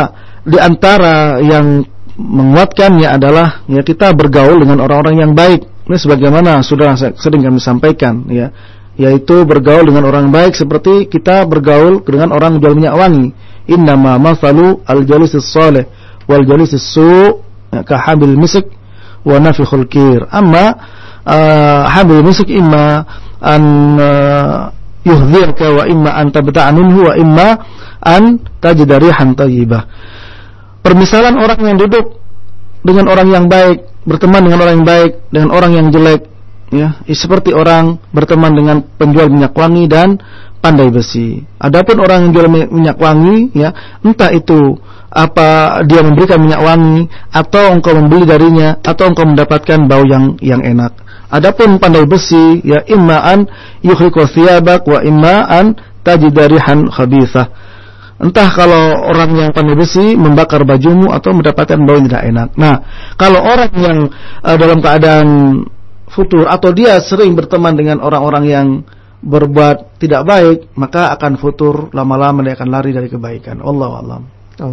[0.42, 5.66] di antara yang menguatkannya adalah ya kita bergaul dengan orang-orang yang baik.
[5.84, 8.48] Ini sebagaimana sudah sering kami sampaikan ya
[8.94, 13.34] yaitu bergaul dengan orang baik seperti kita bergaul dengan orang jual minyak wangi.
[13.66, 15.88] Innama masalu al-jalisis salih
[16.30, 17.42] wal jalisis su
[17.72, 18.70] ya, ka habil misik
[19.24, 20.24] wa nafikhul kir.
[20.30, 20.76] Amma
[21.24, 23.04] uh, habil misik imma
[23.40, 23.62] an
[23.98, 24.56] uh,
[25.04, 27.48] yuhdhirka wa imma an tabta'a minhu wa imma
[28.04, 29.82] an tajida rihan thayyibah.
[30.84, 32.20] Permisalan orang yang duduk
[32.84, 36.28] dengan orang yang baik, berteman dengan orang yang baik, dengan orang yang jelek,
[36.74, 40.18] ya seperti orang berteman dengan penjual minyak wangi dan
[40.58, 41.44] pandai besi.
[41.60, 44.80] Adapun orang yang jual minyak wangi ya entah itu
[45.14, 50.64] apa dia memberikan minyak wangi atau engkau membeli darinya atau engkau mendapatkan bau yang yang
[50.64, 50.90] enak.
[51.30, 53.46] Adapun pandai besi ya immaan
[53.84, 57.46] yukhriqu thiyabak wa immaan tajidarihan khabithah.
[58.14, 62.48] Entah kalau orang yang pandai besi membakar bajumu atau mendapatkan bau yang tidak enak.
[62.54, 62.74] Nah,
[63.18, 63.98] kalau orang yang
[64.40, 65.26] uh, dalam keadaan
[66.14, 68.66] futur atau dia sering berteman dengan orang-orang yang
[69.24, 73.58] berbuat tidak baik, maka akan futur lama-lama dia akan lari dari kebaikan.
[73.58, 74.22] Allah alam.
[74.62, 74.70] Oh,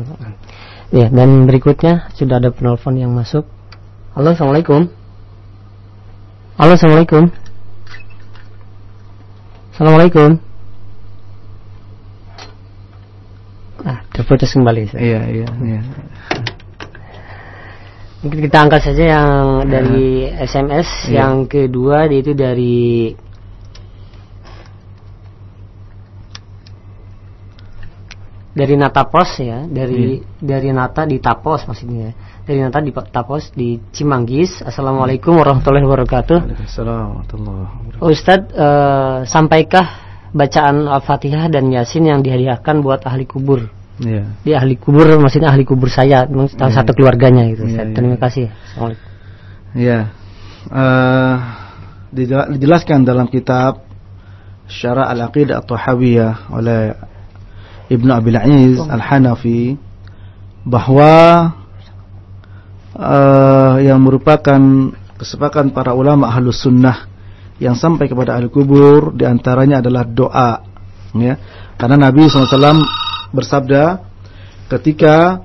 [0.94, 3.48] ya, dan berikutnya sudah ada penelpon yang masuk.
[4.14, 4.92] Halo, assalamualaikum.
[6.60, 7.24] Halo, assalamualaikum.
[9.72, 10.30] Assalamualaikum.
[13.82, 14.94] Ah, terputus kembali.
[14.94, 15.82] Iya, iya, iya.
[18.22, 20.30] Mungkin kita angkat saja yang dari.
[20.30, 21.26] SMS, yeah.
[21.26, 23.18] yang kedua itu dari
[28.54, 30.38] dari Nata Pos ya, dari hmm.
[30.38, 32.14] dari Nata di Tapos maksudnya.
[32.46, 34.62] Dari Nata di Tapos di Cimanggis.
[34.62, 36.38] Assalamualaikum warahmatullahi wabarakatuh.
[36.70, 38.06] Assalamualaikum.
[38.06, 39.86] Ustadz, uh, sampaikah
[40.30, 43.81] bacaan Al-Fatihah dan Yasin yang dihadiahkan buat ahli kubur?
[44.02, 44.26] Yeah.
[44.42, 46.74] Di ahli kubur maksudnya ahli kubur saya, yeah.
[46.74, 47.70] satu keluarganya gitu.
[47.70, 47.94] Yeah, yeah.
[47.94, 48.50] Terima kasih.
[48.50, 49.08] Assalamualaikum.
[49.78, 50.00] Ya.
[50.68, 51.36] Uh,
[52.58, 53.86] dijelaskan dalam kitab
[54.66, 56.98] Syara Al-Aqidah atau Hawiyah oleh
[57.92, 59.78] Ibnu Abil Aziz Al-Hanafi
[60.66, 61.14] bahwa
[62.98, 64.62] uh, yang merupakan
[65.18, 67.06] kesepakatan para ulama ahlus sunnah
[67.62, 70.52] yang sampai kepada ahli kubur di antaranya adalah doa
[71.14, 71.38] ya
[71.78, 72.82] karena Nabi SAW
[73.32, 74.04] bersabda
[74.72, 75.44] ketika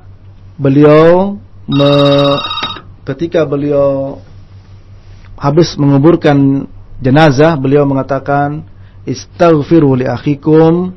[0.59, 1.93] beliau me,
[3.07, 4.19] ketika beliau
[5.39, 6.67] habis menguburkan
[7.03, 8.67] jenazah beliau mengatakan
[9.07, 10.95] istaghfiru li akhikum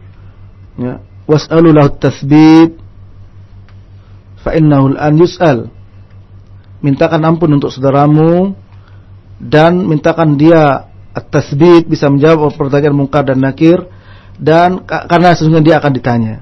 [0.80, 2.74] ya was'alu lahu tasbit
[4.42, 5.60] fa innahu an yus'al.
[6.80, 8.56] Mintakan ampun untuk saudaramu
[9.36, 13.84] dan mintakan dia at-tasbit bisa menjawab pertanyaan mungkar dan nakir
[14.40, 16.36] dan karena sesungguhnya dia akan ditanya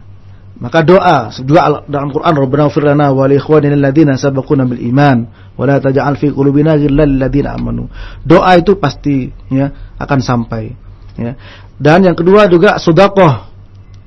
[0.58, 5.30] maka doa doa dalam Quran Rabbana ighfir lana wa li ikhwanina alladziina sabaquna bil iman
[5.53, 7.86] wa la taj'al fi qulubina ghillan lil ladzina amanu.
[8.26, 9.70] Doa itu pasti ya
[10.01, 10.74] akan sampai
[11.18, 11.38] ya.
[11.78, 13.47] Dan yang kedua juga sedekah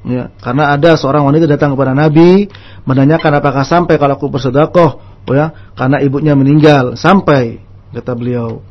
[0.01, 2.49] Ya, karena ada seorang wanita datang kepada Nabi
[2.89, 6.97] menanyakan apakah sampai kalau aku bersedekah, oh ya, karena ibunya meninggal.
[6.97, 7.61] Sampai
[7.93, 8.65] kata beliau.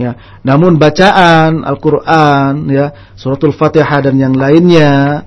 [0.00, 5.20] Ya, namun bacaan Al-Qur'an ya, suratul Fatihah dan yang lainnya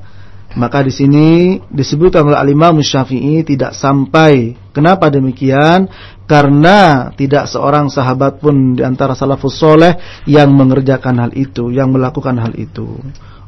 [0.53, 4.53] maka di sini disebutkan oleh Al-Imam Syafi'i tidak sampai.
[4.69, 5.89] Kenapa demikian?
[6.29, 9.97] Karena tidak seorang sahabat pun di antara salafus soleh
[10.29, 13.01] yang mengerjakan hal itu, yang melakukan hal itu.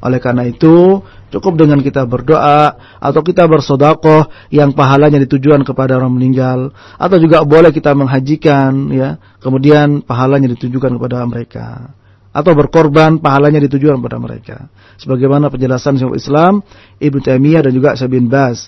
[0.06, 1.02] Oleh karena itu,
[1.34, 7.42] cukup dengan kita berdoa atau kita bersodakoh yang pahalanya ditujukan kepada orang meninggal, atau juga
[7.42, 11.96] boleh kita menghajikan, ya, kemudian pahalanya ditujukan kepada mereka,
[12.36, 14.58] atau berkorban pahalanya ditujukan kepada mereka.
[15.00, 16.54] Sebagaimana penjelasan Syaikhul Islam
[17.00, 18.68] Ibnu Taimiyah dan juga Sabin Baz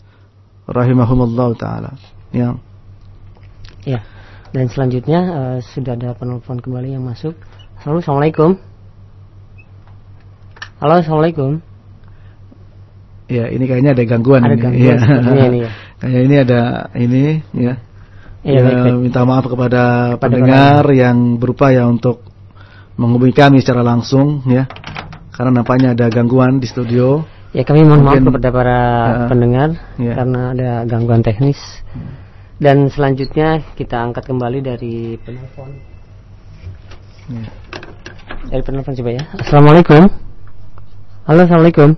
[0.63, 1.99] rahimahumullah taala.
[2.31, 2.55] Ya.
[3.83, 4.07] Ya.
[4.55, 7.35] Dan selanjutnya uh, sudah ada penelpon kembali yang masuk.
[7.83, 8.55] Halo, Assalamualaikum.
[10.77, 11.57] Halo, assalamualaikum.
[13.27, 14.45] Ya, ini kayaknya ada gangguan.
[14.45, 14.79] Ada gangguan.
[14.79, 14.95] Ya.
[14.95, 15.71] Ini, ini ya.
[15.97, 16.61] Kayak ini ada
[16.93, 17.23] ini
[17.57, 17.73] ya.
[18.45, 22.21] Ya, ya baik, minta maaf kepada Pada pendengar pada yang berupaya untuk
[22.97, 24.65] menghubungi kami secara langsung ya.
[25.31, 27.21] Karena nampaknya ada gangguan di studio.
[27.53, 29.69] Ya, kami mohon maaf kepada para ya, pendengar
[30.01, 30.13] ya.
[30.17, 31.57] karena ada gangguan teknis.
[32.57, 35.77] Dan selanjutnya kita angkat kembali dari penelpon.
[37.29, 37.45] Ya.
[38.49, 39.23] Dari penelpon coba ya.
[39.37, 40.09] Assalamualaikum.
[41.29, 41.89] Halo, Assalamualaikum.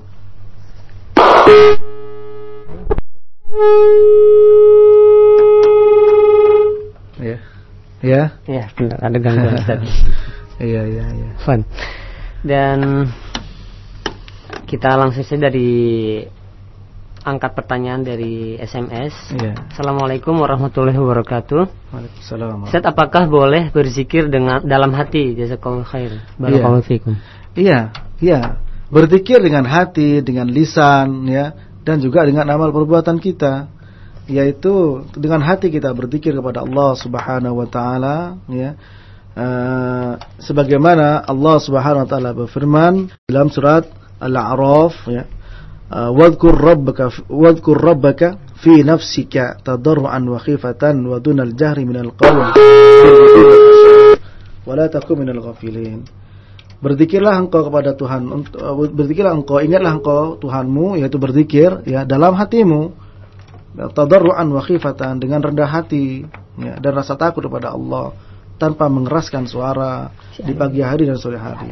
[7.20, 7.38] Ya.
[8.04, 8.24] Ya.
[8.48, 10.28] Ya, benar ada gangguan Ustaz.
[10.60, 11.30] Iya, iya, iya.
[11.42, 11.64] Fun.
[12.44, 13.08] Dan
[14.68, 16.22] kita langsung saja dari
[17.24, 19.34] angkat pertanyaan dari SMS.
[19.36, 19.56] Ya.
[19.72, 21.92] Assalamualaikum warahmatullahi wabarakatuh.
[21.96, 22.70] Waalaikumsalam.
[22.70, 25.34] Ustaz, apakah boleh berzikir dengan dalam hati?
[25.36, 26.22] Jazakallahu khair.
[26.36, 26.88] Barakallahu ya.
[26.88, 27.14] fikum.
[27.56, 27.80] Iya,
[28.22, 28.42] iya
[28.90, 31.54] berzikir dengan hati, dengan lisan ya
[31.86, 33.70] dan juga dengan amal perbuatan kita
[34.30, 38.78] yaitu dengan hati kita berzikir kepada Allah Subhanahu wa taala ya
[39.40, 40.12] uh,
[40.44, 43.88] sebagaimana Allah Subhanahu wa taala berfirman dalam surat
[44.20, 45.24] Al-A'raf ya
[45.88, 52.52] uh, wadhkur rabbaka wadhkur rabbaka fi nafsika tadarruan wa khifatan wa dunal jahri minal qawl
[54.68, 56.04] wa la takun minal ghafilin.
[56.80, 63.08] Berzikirlah engkau kepada Tuhan, uh, berzikirlah engkau, ingatlah engkau Tuhanmu yaitu berzikir ya dalam hatimu.
[63.70, 66.26] Tadarruan wa khifatan dengan rendah hati
[66.58, 68.12] ya, dan rasa takut kepada Allah
[68.60, 71.72] tanpa mengeraskan suara di pagi hari dan sore hari.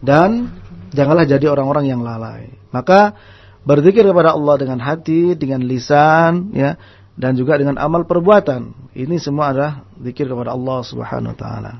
[0.00, 0.48] Dan
[0.94, 2.48] janganlah jadi orang-orang yang lalai.
[2.70, 3.18] Maka
[3.66, 6.80] berzikir kepada Allah dengan hati, dengan lisan ya
[7.20, 8.94] dan juga dengan amal perbuatan.
[8.96, 11.72] Ini semua adalah zikir kepada Allah Subhanahu wa taala.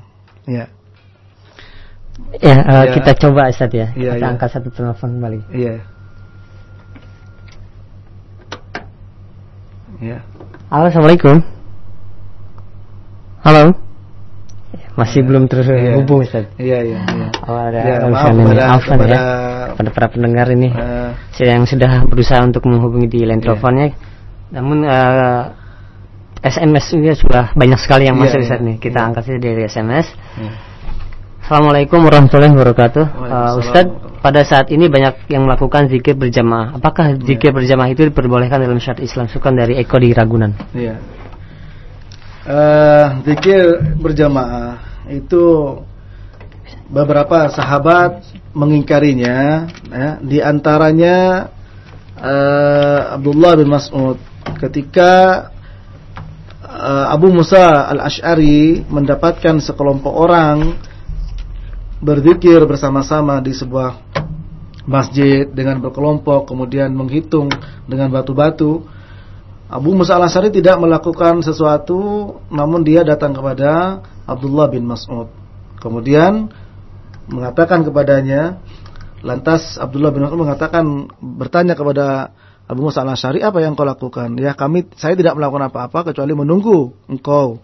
[0.45, 0.69] Ya.
[2.37, 2.93] Ya, uh, ya.
[2.93, 3.89] kita coba Ustaz ya.
[3.97, 4.31] ya kita ya.
[4.37, 5.39] angkat satu telepon kembali.
[5.49, 5.75] Iya.
[10.01, 10.17] Ya.
[10.69, 11.41] Halo, Assalamualaikum.
[13.41, 13.90] Halo.
[15.01, 15.27] Masih ya.
[15.27, 16.25] belum terhubung ya.
[16.29, 16.45] Ustaz.
[16.61, 17.27] Iya, iya, iya.
[17.49, 19.21] Oh, ada ya, maaf, kepada, maaf kepada, ya.
[19.73, 23.49] Pada para pendengar ini uh, yang sudah berusaha untuk menghubungi di line ya.
[23.49, 23.97] teleponnya.
[24.53, 25.43] Namun uh,
[26.45, 28.77] eh, SMS juga sudah banyak sekali yang masuk Ustaz nih.
[28.77, 30.05] Kita angkat saja dari SMS.
[31.41, 33.05] Assalamualaikum warahmatullahi wabarakatuh.
[33.17, 36.77] Uh, Ustadz, pada saat ini banyak yang melakukan zikir berjamaah.
[36.77, 37.25] Apakah iya.
[37.25, 39.25] zikir berjamaah itu diperbolehkan dalam syariat Islam?
[39.25, 40.53] Sukan dari Eko di Ragunan.
[40.77, 40.95] Iya.
[42.45, 45.77] Uh, zikir berjamaah itu
[46.91, 49.67] beberapa sahabat mengingkarinya.
[49.89, 50.09] Ya.
[50.21, 51.49] Di antaranya
[52.19, 54.19] uh, Abdullah bin Mas'ud
[54.59, 55.47] ketika
[56.61, 60.77] uh, Abu Musa al Ashari mendapatkan sekelompok orang
[62.01, 64.11] berzikir bersama-sama di sebuah
[64.89, 67.53] masjid dengan berkelompok kemudian menghitung
[67.85, 68.81] dengan batu-batu
[69.71, 75.29] Abu Musa al-Asari tidak melakukan sesuatu namun dia datang kepada Abdullah bin Mas'ud.
[75.81, 76.53] Kemudian
[77.29, 78.61] mengatakan kepadanya
[79.21, 82.35] lantas Abdullah bin Mas'ud mengatakan bertanya kepada
[82.69, 84.37] Abu Musa al-Asari apa yang kau lakukan?
[84.39, 87.59] Ya kami saya tidak melakukan apa-apa kecuali menunggu engkau.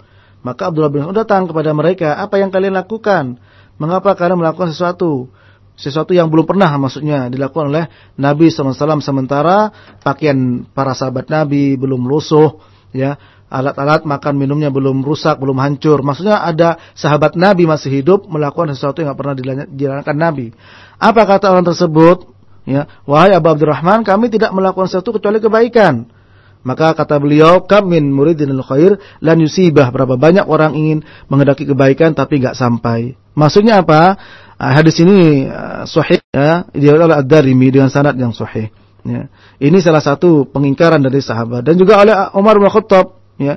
[0.46, 3.42] Maka Abdullah bin Mas'ud datang kepada mereka apa yang kalian lakukan?
[3.78, 4.18] Mengapa?
[4.18, 5.30] Karena melakukan sesuatu?
[5.78, 7.86] Sesuatu yang belum pernah maksudnya dilakukan oleh
[8.18, 9.70] Nabi SAW sementara
[10.02, 12.58] pakaian para sahabat Nabi belum lusuh
[12.98, 18.76] ya alat-alat makan minumnya belum rusak belum hancur maksudnya ada sahabat Nabi masih hidup melakukan
[18.76, 19.36] sesuatu yang tidak pernah
[19.72, 20.48] dijalankan Nabi
[21.00, 22.28] apa kata orang tersebut
[22.68, 26.12] ya wahai Abu Abdurrahman kami tidak melakukan sesuatu kecuali kebaikan
[26.68, 29.88] maka kata beliau, kam min muridinil khair lan yusibah.
[29.88, 31.00] Berapa banyak orang ingin
[31.32, 33.16] mengendaki kebaikan tapi nggak sampai.
[33.40, 34.20] Maksudnya apa?
[34.60, 38.68] Uh, hadis ini uh, sahih ya, diriwayatkan oleh Ad-Darimi dengan sanad yang sahih.
[39.08, 39.32] Ya.
[39.64, 43.56] Ini salah satu pengingkaran dari sahabat dan juga oleh Umar bin Khattab ya.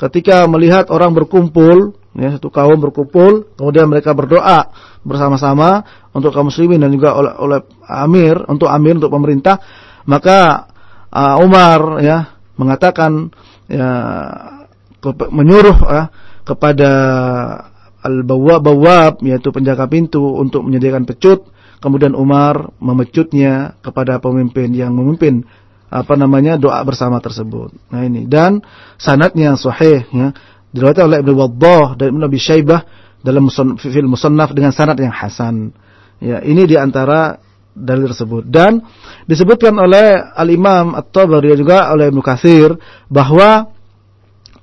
[0.00, 4.72] Ketika melihat orang berkumpul, ya, satu kaum berkumpul, kemudian mereka berdoa
[5.04, 5.84] bersama-sama
[6.16, 9.60] untuk kaum muslimin dan juga oleh, oleh amir, untuk amir, untuk pemerintah,
[10.08, 10.70] maka
[11.12, 13.32] uh, Umar ya mengatakan
[13.70, 13.90] ya
[15.32, 16.02] menyuruh ya,
[16.44, 16.92] kepada
[18.00, 21.48] al-bawwab yaitu penjaga pintu untuk menyediakan pecut
[21.80, 25.44] kemudian Umar memecutnya kepada pemimpin yang memimpin
[25.90, 27.74] apa namanya doa bersama tersebut.
[27.90, 28.62] Nah ini dan
[28.94, 30.30] sanadnya sahih ya
[30.70, 32.86] diriwayatkan oleh Ibnu Waddah dan Ibnu Abi Syaibah
[33.20, 35.74] dalam fil musannaf dengan sanad yang hasan.
[36.22, 37.42] Ya, ini di antara
[37.74, 38.84] dalil tersebut dan
[39.26, 42.76] disebutkan oleh Al-Imam At-Tabari juga oleh Ibnu Katsir
[43.10, 43.72] bahwa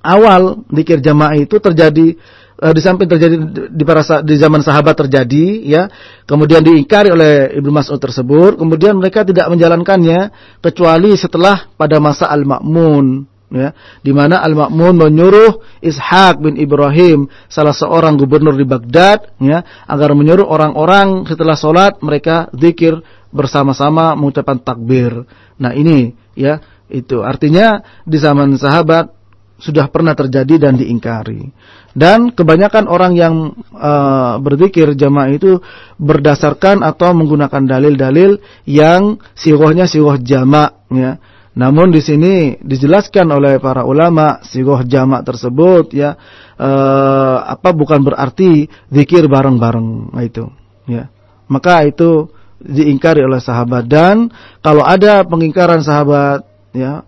[0.06, 2.16] awal dikir jamaah itu terjadi
[2.62, 3.36] uh, di samping terjadi
[3.70, 5.84] di para di zaman sahabat terjadi ya
[6.26, 13.26] kemudian diingkari oleh Ibnu Mas'ud tersebut kemudian mereka tidak menjalankannya kecuali setelah pada masa Al-Ma'mun
[13.47, 13.72] ya
[14.03, 20.45] di mana Al-Ma'mun menyuruh Ishaq bin Ibrahim salah seorang gubernur di Baghdad ya agar menyuruh
[20.45, 22.99] orang-orang setelah sholat mereka zikir
[23.32, 25.28] bersama-sama mengucapkan takbir.
[25.60, 29.12] Nah, ini ya itu artinya di zaman sahabat
[29.58, 31.49] sudah pernah terjadi dan diingkari.
[31.97, 35.58] Dan kebanyakan orang yang uh, berzikir jamaah itu
[35.97, 38.38] berdasarkan atau menggunakan dalil-dalil
[38.70, 41.18] yang sirohnya siroh jamak ya
[41.58, 46.14] namun di sini dijelaskan oleh para ulama sigoh jamak tersebut ya
[46.53, 50.45] eh, apa bukan berarti zikir bareng-bareng nah, itu
[50.86, 51.10] ya.
[51.49, 52.30] Maka itu
[52.62, 54.30] diingkari oleh sahabat dan
[54.62, 56.45] kalau ada pengingkaran sahabat
[56.78, 57.07] ya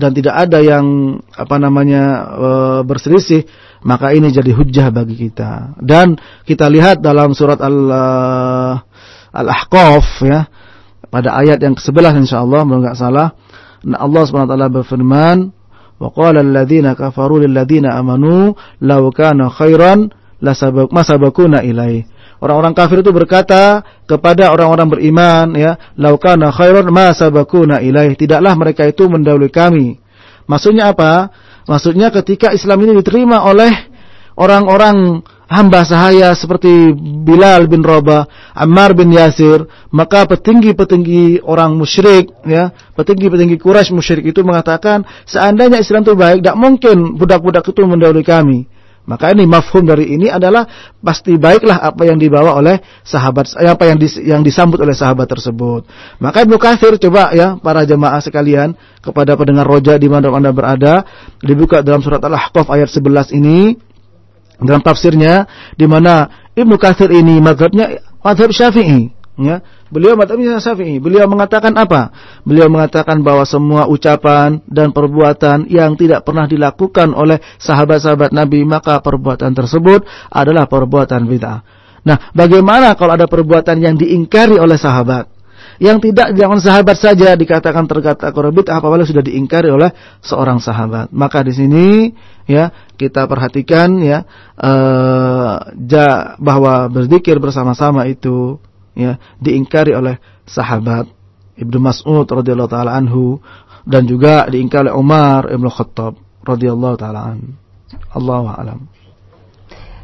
[0.00, 2.48] dan tidak ada yang apa namanya e,
[2.88, 3.44] berselisih
[3.84, 6.16] maka ini jadi hujah bagi kita dan
[6.48, 8.74] kita lihat dalam surat al uh,
[9.32, 10.48] al ahqaf ya
[11.12, 13.36] pada ayat yang ke-11 insyaallah kalau enggak salah
[13.80, 15.38] Allah SWT berfirman,
[15.96, 18.52] "Wa qala alladziina kafaru lil ladziina amanu
[18.84, 20.12] law kana khairan
[20.44, 22.04] lasabaq masabakuna ilai."
[22.40, 28.88] Orang-orang kafir itu berkata kepada orang-orang beriman ya, "Law kana khairan masabakuna ilai." Tidaklah mereka
[28.88, 30.00] itu mendahului kami.
[30.48, 31.28] Maksudnya apa?
[31.68, 33.70] Maksudnya ketika Islam ini diterima oleh
[34.40, 35.20] orang-orang
[35.50, 36.94] hamba sahaya seperti
[37.26, 44.46] Bilal bin Rabah, Ammar bin Yasir, maka petinggi-petinggi orang musyrik, ya, petinggi-petinggi Quraisy musyrik itu
[44.46, 48.58] mengatakan, seandainya Islam itu baik, tidak mungkin budak-budak itu mendahului kami.
[49.08, 50.68] Maka ini mafhum dari ini adalah
[51.00, 55.88] pasti baiklah apa yang dibawa oleh sahabat apa yang dis, yang disambut oleh sahabat tersebut.
[56.20, 61.02] Maka Ibnu Katsir coba ya para jemaah sekalian kepada pendengar roja di mana Anda berada
[61.40, 63.74] dibuka dalam surat Al-Ahqaf ayat 11 ini
[64.60, 71.02] dalam tafsirnya di mana Ibnu Katsir ini mazhabnya mazhab Syafi'i ya beliau mazhabnya Syafi'i.
[71.02, 72.14] Beliau mengatakan apa?
[72.46, 79.02] Beliau mengatakan bahwa semua ucapan dan perbuatan yang tidak pernah dilakukan oleh sahabat-sahabat Nabi maka
[79.02, 81.60] perbuatan tersebut adalah perbuatan bid'ah.
[82.06, 85.28] Nah bagaimana kalau ada perbuatan yang diingkari oleh sahabat?
[85.80, 91.08] Yang tidak jangan sahabat saja dikatakan terkata bid'ah apabila sudah diingkari oleh seorang sahabat.
[91.12, 91.86] Maka di sini
[92.44, 92.68] ya
[93.00, 94.28] kita perhatikan ya
[95.76, 98.60] ja, bahwa berzikir bersama-sama itu
[98.94, 101.06] ya diingkari oleh sahabat
[101.60, 103.38] Ibnu Mas'ud radhiyallahu taala anhu
[103.84, 107.60] dan juga diingkari oleh Umar Ibnu Khattab radhiyallahu taala an.
[108.14, 108.80] Allahu a'lam.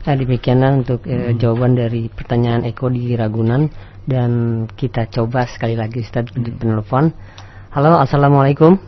[0.06, 1.38] Nah, demikianlah untuk eh, hmm.
[1.42, 3.66] jawaban dari pertanyaan Eko di Ragunan
[4.06, 6.62] dan kita coba sekali lagi Ustaz hmm.
[6.62, 7.10] penelpon.
[7.74, 8.78] Halo, Assalamualaikum.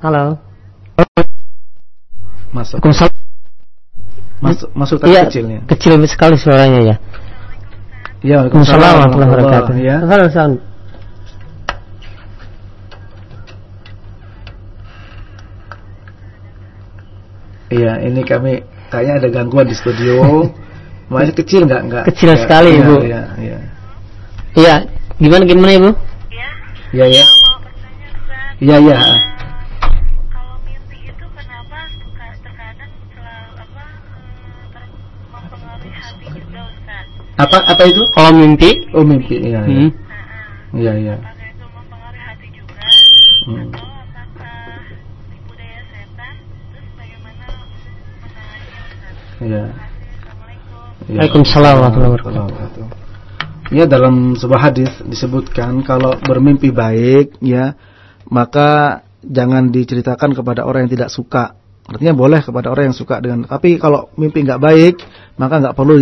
[0.00, 0.40] Halo.
[2.52, 2.80] Masuk.
[4.42, 5.58] Masuk, masuk tadi iya, kecilnya.
[5.70, 6.96] Kecil sekali suaranya ya.
[8.22, 9.74] Ya, Waalaikumsalam warahmatullahi wabarakatuh.
[9.82, 9.96] Ya.
[9.98, 10.54] Ustaz.
[17.74, 18.62] Iya, ini kami
[18.94, 20.46] kayaknya ada gangguan di studio.
[21.10, 22.04] Masih kecil nggak nggak?
[22.14, 22.96] Kecil ya, sekali ya, ibu.
[23.02, 23.58] Iya, iya.
[24.54, 24.74] Iya,
[25.18, 25.90] gimana gimana ibu?
[26.30, 26.48] Iya.
[26.94, 27.24] Iya ya.
[28.62, 28.96] Iya iya.
[30.30, 31.90] Kalau mimpi itu kenapa
[32.38, 33.84] terkadang selalu apa
[34.78, 34.86] eh,
[35.34, 37.21] mempengaruhi hati juga Ustaz?
[37.40, 38.02] Apa apa itu?
[38.12, 38.70] Oh mimpi?
[38.92, 39.64] Oh mimpi, iya.
[39.64, 39.88] Iya hmm.
[40.76, 40.92] iya.
[41.00, 41.16] iya.
[43.42, 43.72] Hmm.
[43.72, 44.70] Atau apakah
[45.32, 46.34] tipu daya setan?
[46.70, 47.44] Terus bagaimana
[48.20, 49.14] menanganinya Ustaz?
[49.40, 49.64] Iya.
[49.72, 51.08] Assalamualaikum.
[51.08, 52.84] Waalaikumsalam warahmatullahi wabarakatuh.
[53.72, 57.72] Ya dalam sebuah hadis disebutkan kalau bermimpi baik ya
[58.28, 61.56] maka jangan diceritakan kepada orang yang tidak suka.
[61.88, 65.00] Artinya boleh kepada orang yang suka dengan tapi kalau mimpi nggak baik
[65.36, 66.00] maka nggak perlu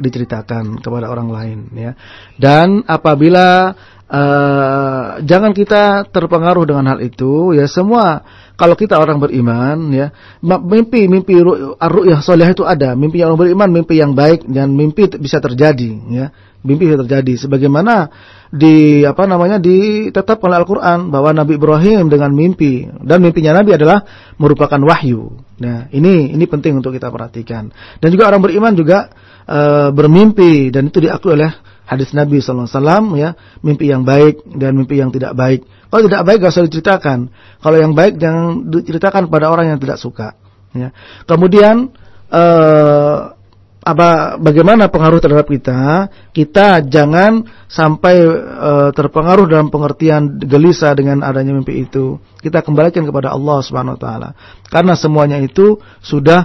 [0.00, 1.92] diceritakan, kepada orang lain ya.
[2.40, 3.76] Dan apabila
[4.10, 8.24] uh, jangan kita terpengaruh dengan hal itu ya semua
[8.60, 10.12] kalau kita orang beriman ya
[10.44, 11.40] mimpi mimpi
[11.80, 15.90] ru'yah soleh itu ada mimpi yang orang beriman mimpi yang baik dan mimpi bisa terjadi
[16.12, 16.28] ya
[16.60, 18.12] mimpi bisa terjadi sebagaimana
[18.50, 24.02] di apa namanya ditetapkan oleh Al-Qur'an bahwa Nabi Ibrahim dengan mimpi dan mimpinya Nabi adalah
[24.36, 25.38] merupakan wahyu.
[25.62, 27.70] Nah, ini ini penting untuk kita perhatikan.
[28.02, 29.06] Dan juga orang beriman juga
[29.46, 29.60] e,
[29.94, 31.50] bermimpi dan itu diakui oleh
[31.90, 33.34] hadis Nabi wasallam ya,
[33.66, 35.66] mimpi yang baik dan mimpi yang tidak baik.
[35.90, 37.18] Kalau tidak baik gak usah diceritakan.
[37.58, 40.38] Kalau yang baik jangan diceritakan pada orang yang tidak suka,
[40.70, 40.94] ya.
[41.26, 41.90] Kemudian
[42.30, 43.34] eh
[43.80, 51.56] apa bagaimana pengaruh terhadap kita kita jangan sampai e, terpengaruh dalam pengertian gelisah dengan adanya
[51.56, 54.28] mimpi itu kita kembalikan kepada Allah Subhanahu wa taala
[54.68, 56.44] karena semuanya itu sudah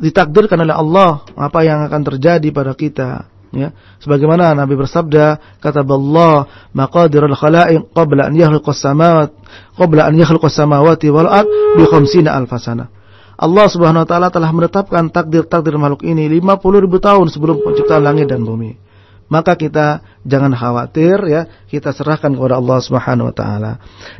[0.00, 3.68] ditakdirkan oleh Allah apa yang akan terjadi pada kita ya
[4.04, 6.44] sebagaimana Nabi bersabda kata Allah
[6.76, 9.34] maqadirul khalaiq qabla an yakhluqas samawati
[9.74, 12.92] qabla an yakhluqas samawati wal ard bi 50 alfasana
[13.36, 18.32] Allah Subhanahu wa taala telah menetapkan takdir-takdir makhluk ini 50 ribu tahun sebelum penciptaan langit
[18.32, 18.80] dan bumi.
[19.26, 23.72] Maka kita jangan khawatir ya, kita serahkan kepada Allah Subhanahu wa taala.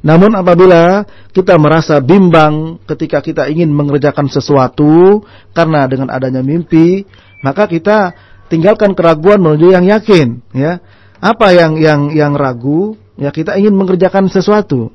[0.03, 5.22] Namun apabila kita merasa bimbang ketika kita ingin mengerjakan sesuatu
[5.55, 7.07] karena dengan adanya mimpi,
[7.47, 8.12] maka kita
[8.49, 10.82] tinggalkan keraguan menuju yang yakin ya.
[11.18, 12.94] Apa yang yang yang ragu?
[13.16, 14.92] Ya kita ingin mengerjakan sesuatu.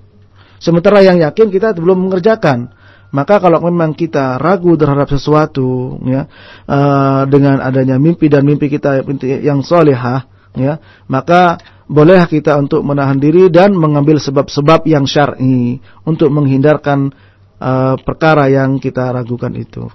[0.62, 2.70] Sementara yang yakin kita belum mengerjakan.
[3.12, 6.32] Maka kalau memang kita ragu terhadap sesuatu ya
[6.64, 9.04] uh, dengan adanya mimpi dan mimpi kita
[9.44, 11.60] yang solehah ya maka
[11.92, 17.12] boleh kita untuk menahan diri dan mengambil sebab-sebab yang syar'i untuk menghindarkan
[17.60, 19.92] uh, perkara yang kita ragukan itu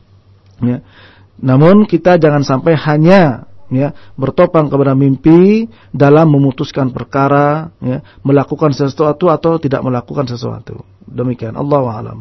[0.60, 0.80] ya
[1.40, 9.26] namun kita jangan sampai hanya ya bertopang kepada mimpi dalam memutuskan perkara ya melakukan sesuatu
[9.26, 12.20] atau tidak melakukan sesuatu demikian Allah alam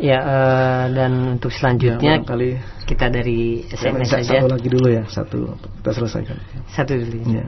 [0.00, 2.58] Ya uh, dan untuk selanjutnya ya, kali
[2.90, 4.34] kita dari SMS ya, saja.
[4.42, 5.38] Satu lagi dulu ya, satu
[5.78, 6.36] kita selesaikan.
[6.74, 7.22] Satu dulu.
[7.28, 7.46] Ya.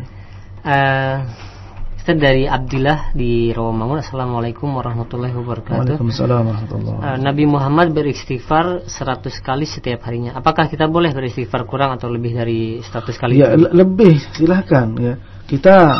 [0.62, 1.18] Uh,
[2.12, 4.04] dari Abdullah di Rawamangun.
[4.04, 5.96] Assalamualaikum warahmatullahi wabarakatuh.
[5.96, 7.16] Waalaikumsalam warahmatullahi wabarakatuh.
[7.16, 10.36] Uh, Nabi Muhammad beristighfar 100 kali setiap harinya.
[10.36, 13.40] Apakah kita boleh beristighfar kurang atau lebih dari 100 kali?
[13.40, 15.16] Ya, le lebih silahkan ya.
[15.48, 15.96] Kita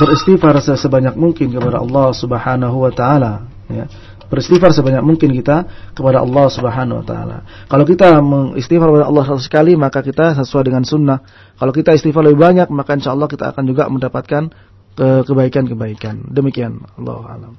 [0.00, 3.84] beristighfar sebanyak mungkin kepada Allah Subhanahu wa taala ya
[4.26, 7.38] beristighfar sebanyak mungkin kita kepada Allah Subhanahu wa taala.
[7.70, 11.22] Kalau kita mengistighfar kepada Allah satu sekali maka kita sesuai dengan sunnah.
[11.56, 14.50] Kalau kita istighfar lebih banyak maka insya Allah kita akan juga mendapatkan
[14.96, 16.32] kebaikan-kebaikan.
[16.32, 17.54] Demikian Allah alam.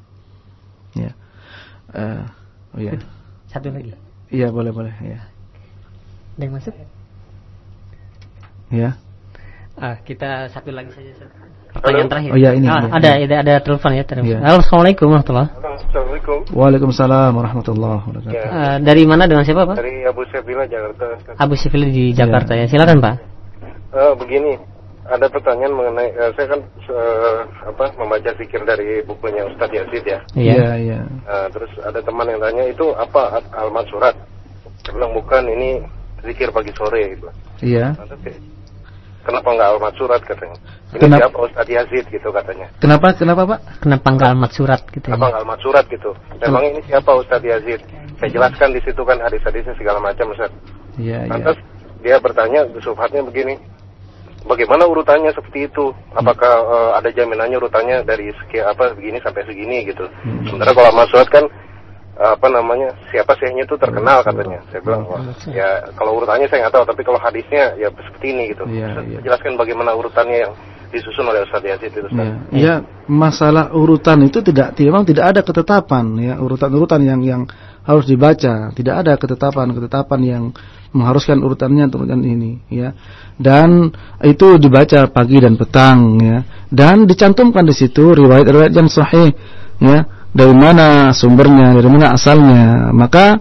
[0.97, 1.11] Ya.
[1.93, 2.23] Uh,
[2.73, 2.97] oh ya.
[3.47, 3.93] Satu lagi.
[4.27, 5.23] Iya, boleh boleh ya.
[6.37, 6.73] Ada yang masuk?
[8.67, 8.89] Ya.
[9.77, 11.13] Ah, kita satu lagi saja.
[11.71, 12.29] Pertanyaan terakhir.
[12.33, 12.65] Oh iya ini.
[12.65, 14.33] Ah, ini ada, ada ada telepon ya, telepon.
[14.33, 14.39] Ya.
[14.41, 16.37] Halo, Assalamualaikum warahmatullahi Assalamualaikum.
[16.51, 18.33] Waalaikumsalam warahmatullahi wabarakatuh.
[18.33, 18.49] Ya.
[18.49, 19.77] Uh, dari mana dengan siapa, Pak?
[19.77, 21.05] Dari Abu Sefila Jakarta.
[21.37, 22.65] Abu Sifil di Jakarta ya.
[22.65, 23.15] Silakan, Pak.
[23.93, 24.57] Uh, begini,
[25.07, 26.61] ada pertanyaan mengenai uh, saya kan
[26.91, 27.39] uh,
[27.71, 30.19] apa membaca zikir dari bukunya Ustadz Yazid ya.
[30.35, 31.01] Iya, iya.
[31.23, 34.15] Uh, terus ada teman yang tanya itu apa almat surat?
[34.83, 35.83] Saya bilang bukan ini
[36.27, 37.27] zikir pagi sore gitu.
[37.63, 37.95] Iya.
[37.95, 38.31] Nah, tapi
[39.27, 40.57] kenapa nggak alamat surat katanya.
[40.87, 41.19] Ini Kenapa?
[41.19, 42.67] siapa Ustadz Yazid gitu katanya.
[42.79, 43.59] Kenapa kenapa Pak?
[43.83, 45.27] Kenapa nggak alamat surat gitu Kenapa ya?
[45.27, 46.11] nggak alamat surat gitu.
[46.39, 47.81] Memang ini siapa Ustadz Yazid.
[48.17, 50.55] Saya jelaskan di situ kan hadis-hadisnya segala macam Ustadz.
[50.97, 51.31] Iya, iya.
[51.31, 51.57] Lantas
[52.01, 53.59] dia bertanya, subhatnya begini.
[54.47, 55.91] Bagaimana urutannya seperti itu?
[56.15, 60.07] Apakah eh, ada jaminannya urutannya dari sekian apa begini sampai segini gitu?
[60.23, 60.47] Hmm.
[60.47, 61.45] Sementara kalau Mas Suat kan
[62.17, 64.57] apa namanya siapa syekhnya itu terkenal katanya.
[64.73, 65.21] Saya bilang wah
[65.53, 68.65] ya kalau urutannya saya nggak tahu tapi kalau hadisnya ya seperti ini gitu.
[68.65, 69.19] Ustaz, iya.
[69.21, 70.53] Jelaskan bagaimana urutannya yang
[70.89, 72.25] disusun oleh Ustaz Yazid itu Ustaz.
[72.25, 72.75] Ya, ya,
[73.05, 77.41] masalah urutan itu tidak memang tidak ada ketetapan ya urutan-urutan yang yang
[77.85, 80.43] harus dibaca tidak ada ketetapan-ketetapan yang
[80.97, 82.97] mengharuskan urutannya urutan ini ya.
[83.37, 83.93] Dan
[84.25, 86.41] itu dibaca pagi dan petang ya.
[86.67, 89.31] Dan dicantumkan di situ riwayat-riwayat yang sahih
[89.77, 92.89] ya dari mana sumbernya dari mana asalnya.
[92.91, 93.37] Maka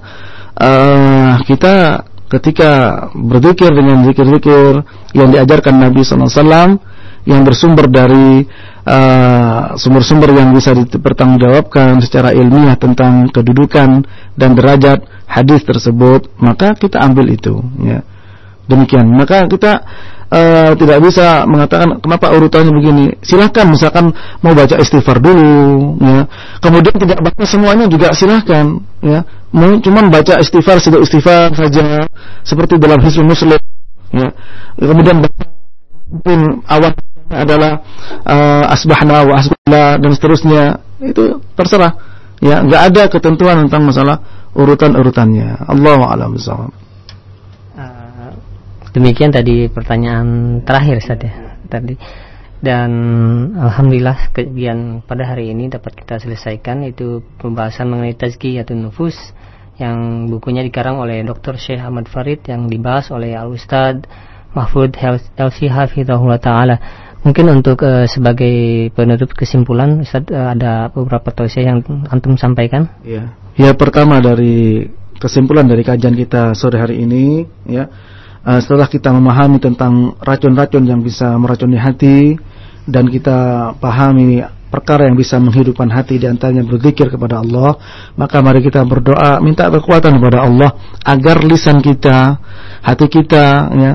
[0.60, 4.82] eh, kita ketika berzikir dengan zikir-zikir
[5.14, 6.78] yang diajarkan Nabi SAW
[7.26, 8.46] yang bersumber dari
[8.86, 14.06] uh, sumber-sumber yang bisa dipertanggungjawabkan secara ilmiah tentang kedudukan
[14.38, 17.60] dan derajat hadis tersebut, maka kita ambil itu.
[17.82, 18.06] Ya.
[18.66, 19.10] Demikian.
[19.14, 19.82] Maka kita
[20.30, 23.04] uh, tidak bisa mengatakan kenapa urutannya begini.
[23.22, 24.10] Silahkan misalkan
[24.42, 26.26] mau baca istighfar dulu, ya.
[26.62, 29.22] Kemudian tidak baca semuanya juga silahkan, ya.
[29.54, 32.06] Mau cuman baca istighfar sudah istighfar saja,
[32.42, 33.58] seperti dalam Hisbul Muslim,
[34.14, 34.28] ya.
[34.78, 35.42] Kemudian baca
[36.70, 36.90] awal
[37.30, 37.82] adalah
[38.22, 40.62] uh, asbahna wa asbahna dan seterusnya
[41.02, 41.92] itu terserah.
[42.38, 44.16] Ya nggak ada ketentuan tentang masalah
[44.52, 45.68] urutan-urutannya.
[45.68, 46.32] Allah a'lam
[47.76, 48.32] Eh,
[48.96, 51.34] demikian tadi pertanyaan terakhir Ustaz ya
[51.68, 51.96] tadi.
[52.56, 52.90] Dan
[53.52, 59.14] alhamdulillah kegiatan pada hari ini dapat kita selesaikan itu pembahasan mengenai tazkiyatun nufus
[59.76, 61.60] yang bukunya dikarang oleh Dr.
[61.60, 64.08] Syekh Ahmad Farid yang dibahas oleh Al Ustad
[64.56, 64.96] Mahfud
[65.36, 66.76] Elsi Hafizahullah Ta'ala
[67.26, 68.54] mungkin untuk eh, sebagai
[68.94, 72.86] penutup kesimpulan Ustaz eh, ada beberapa tausiah yang antum sampaikan?
[73.02, 74.86] Ya ya pertama dari
[75.16, 77.90] kesimpulan dari kajian kita sore hari ini ya
[78.46, 82.38] eh, setelah kita memahami tentang racun-racun yang bisa meracuni hati
[82.86, 87.78] dan kita pahami perkara yang bisa menghidupkan hati di antaranya berzikir kepada Allah,
[88.18, 90.70] maka mari kita berdoa minta kekuatan kepada Allah
[91.06, 92.36] agar lisan kita,
[92.82, 93.92] hati kita ya,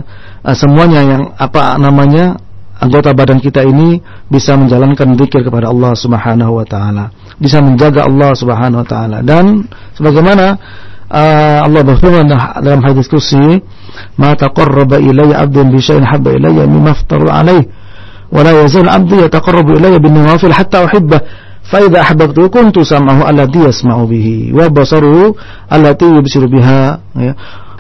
[0.56, 2.40] semuanya yang apa namanya
[2.81, 7.09] anggota badan kita ini bisa menjalankan zikir kepada Allah Subhanahu wa taala,
[7.41, 9.65] bisa menjaga Allah Subhanahu wa taala dan
[9.97, 10.61] sebagaimana
[11.09, 12.29] uh, Allah berfirman
[12.61, 13.61] dalam hadis kursi,
[14.21, 17.65] "Ma taqarraba ilayya 'abdun bi syai'in habba ilayya mimma aftaru alayh,
[18.29, 23.59] wa la yazal 'abdi yataqarrabu ilayya bin nawafil hatta uhibbah." فإذا أحببته كنت سمعه الذي
[23.59, 25.35] يسمع به وبصره
[25.73, 26.81] التي يبصر بها
[27.19, 27.33] ya.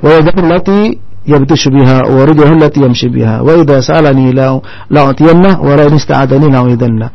[0.03, 4.33] ويده التي يبتش بها ورجله التي يمشي بها وإذا سألني
[4.91, 7.11] لأعطينه ولئن استعاذني لأعيذنه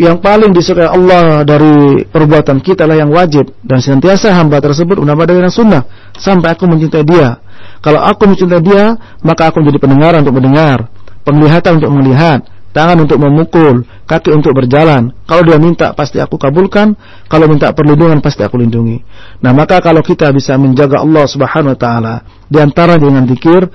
[0.00, 5.28] yang paling disukai Allah dari perbuatan kita lah yang wajib dan senantiasa hamba tersebut menambah
[5.28, 5.84] dengan sunnah
[6.16, 7.36] sampai aku mencintai dia.
[7.84, 10.88] Kalau aku mencintai dia, maka aku menjadi pendengar untuk mendengar,
[11.28, 12.40] penglihatan untuk melihat,
[12.77, 15.09] tangan untuk memukul, kaki untuk berjalan.
[15.25, 16.93] Kalau dia minta pasti aku kabulkan,
[17.25, 19.01] kalau minta perlindungan pasti aku lindungi.
[19.41, 23.65] Nah, maka kalau kita bisa menjaga Allah Subhanahu wa taala di antara dengan zikir,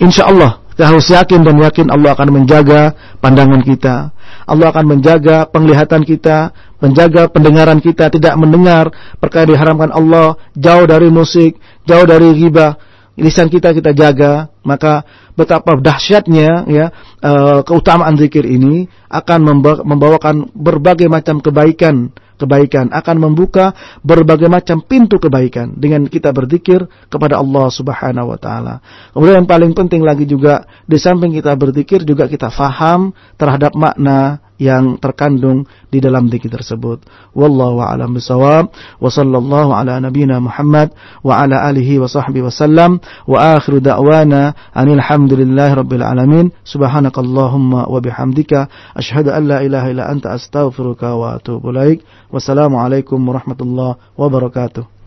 [0.00, 4.16] insya Allah kita harus yakin dan yakin Allah akan menjaga pandangan kita.
[4.48, 8.88] Allah akan menjaga penglihatan kita, menjaga pendengaran kita, tidak mendengar
[9.20, 12.87] perkara diharamkan Allah, jauh dari musik, jauh dari ghibah.
[13.18, 15.02] Lisan kita kita jaga, maka
[15.34, 16.86] betapa dahsyatnya ya
[17.18, 25.18] uh, keutamaan zikir ini akan membawakan berbagai macam kebaikan kebaikan akan membuka berbagai macam pintu
[25.18, 28.78] kebaikan dengan kita berzikir kepada Allah Subhanahu wa taala.
[29.10, 34.38] Kemudian yang paling penting lagi juga di samping kita berzikir juga kita faham terhadap makna
[34.58, 37.06] yang terkandung di dalam zikir tersebut.
[37.32, 43.56] Wallahu a'lam bishawab wa sallallahu ala nabiyyina Muhammad wa ala alihi wa sahbihi wasallam wa
[43.56, 48.66] akhiru da'wana anil hamdulillahi rabbil alamin subhanakallahumma wa bihamdika
[48.98, 52.02] asyhadu an la ilaha illa anta astaghfiruka wa atubu ilaik.
[52.28, 54.97] Wassalamualaikum warahmatullahi wabarakatuh.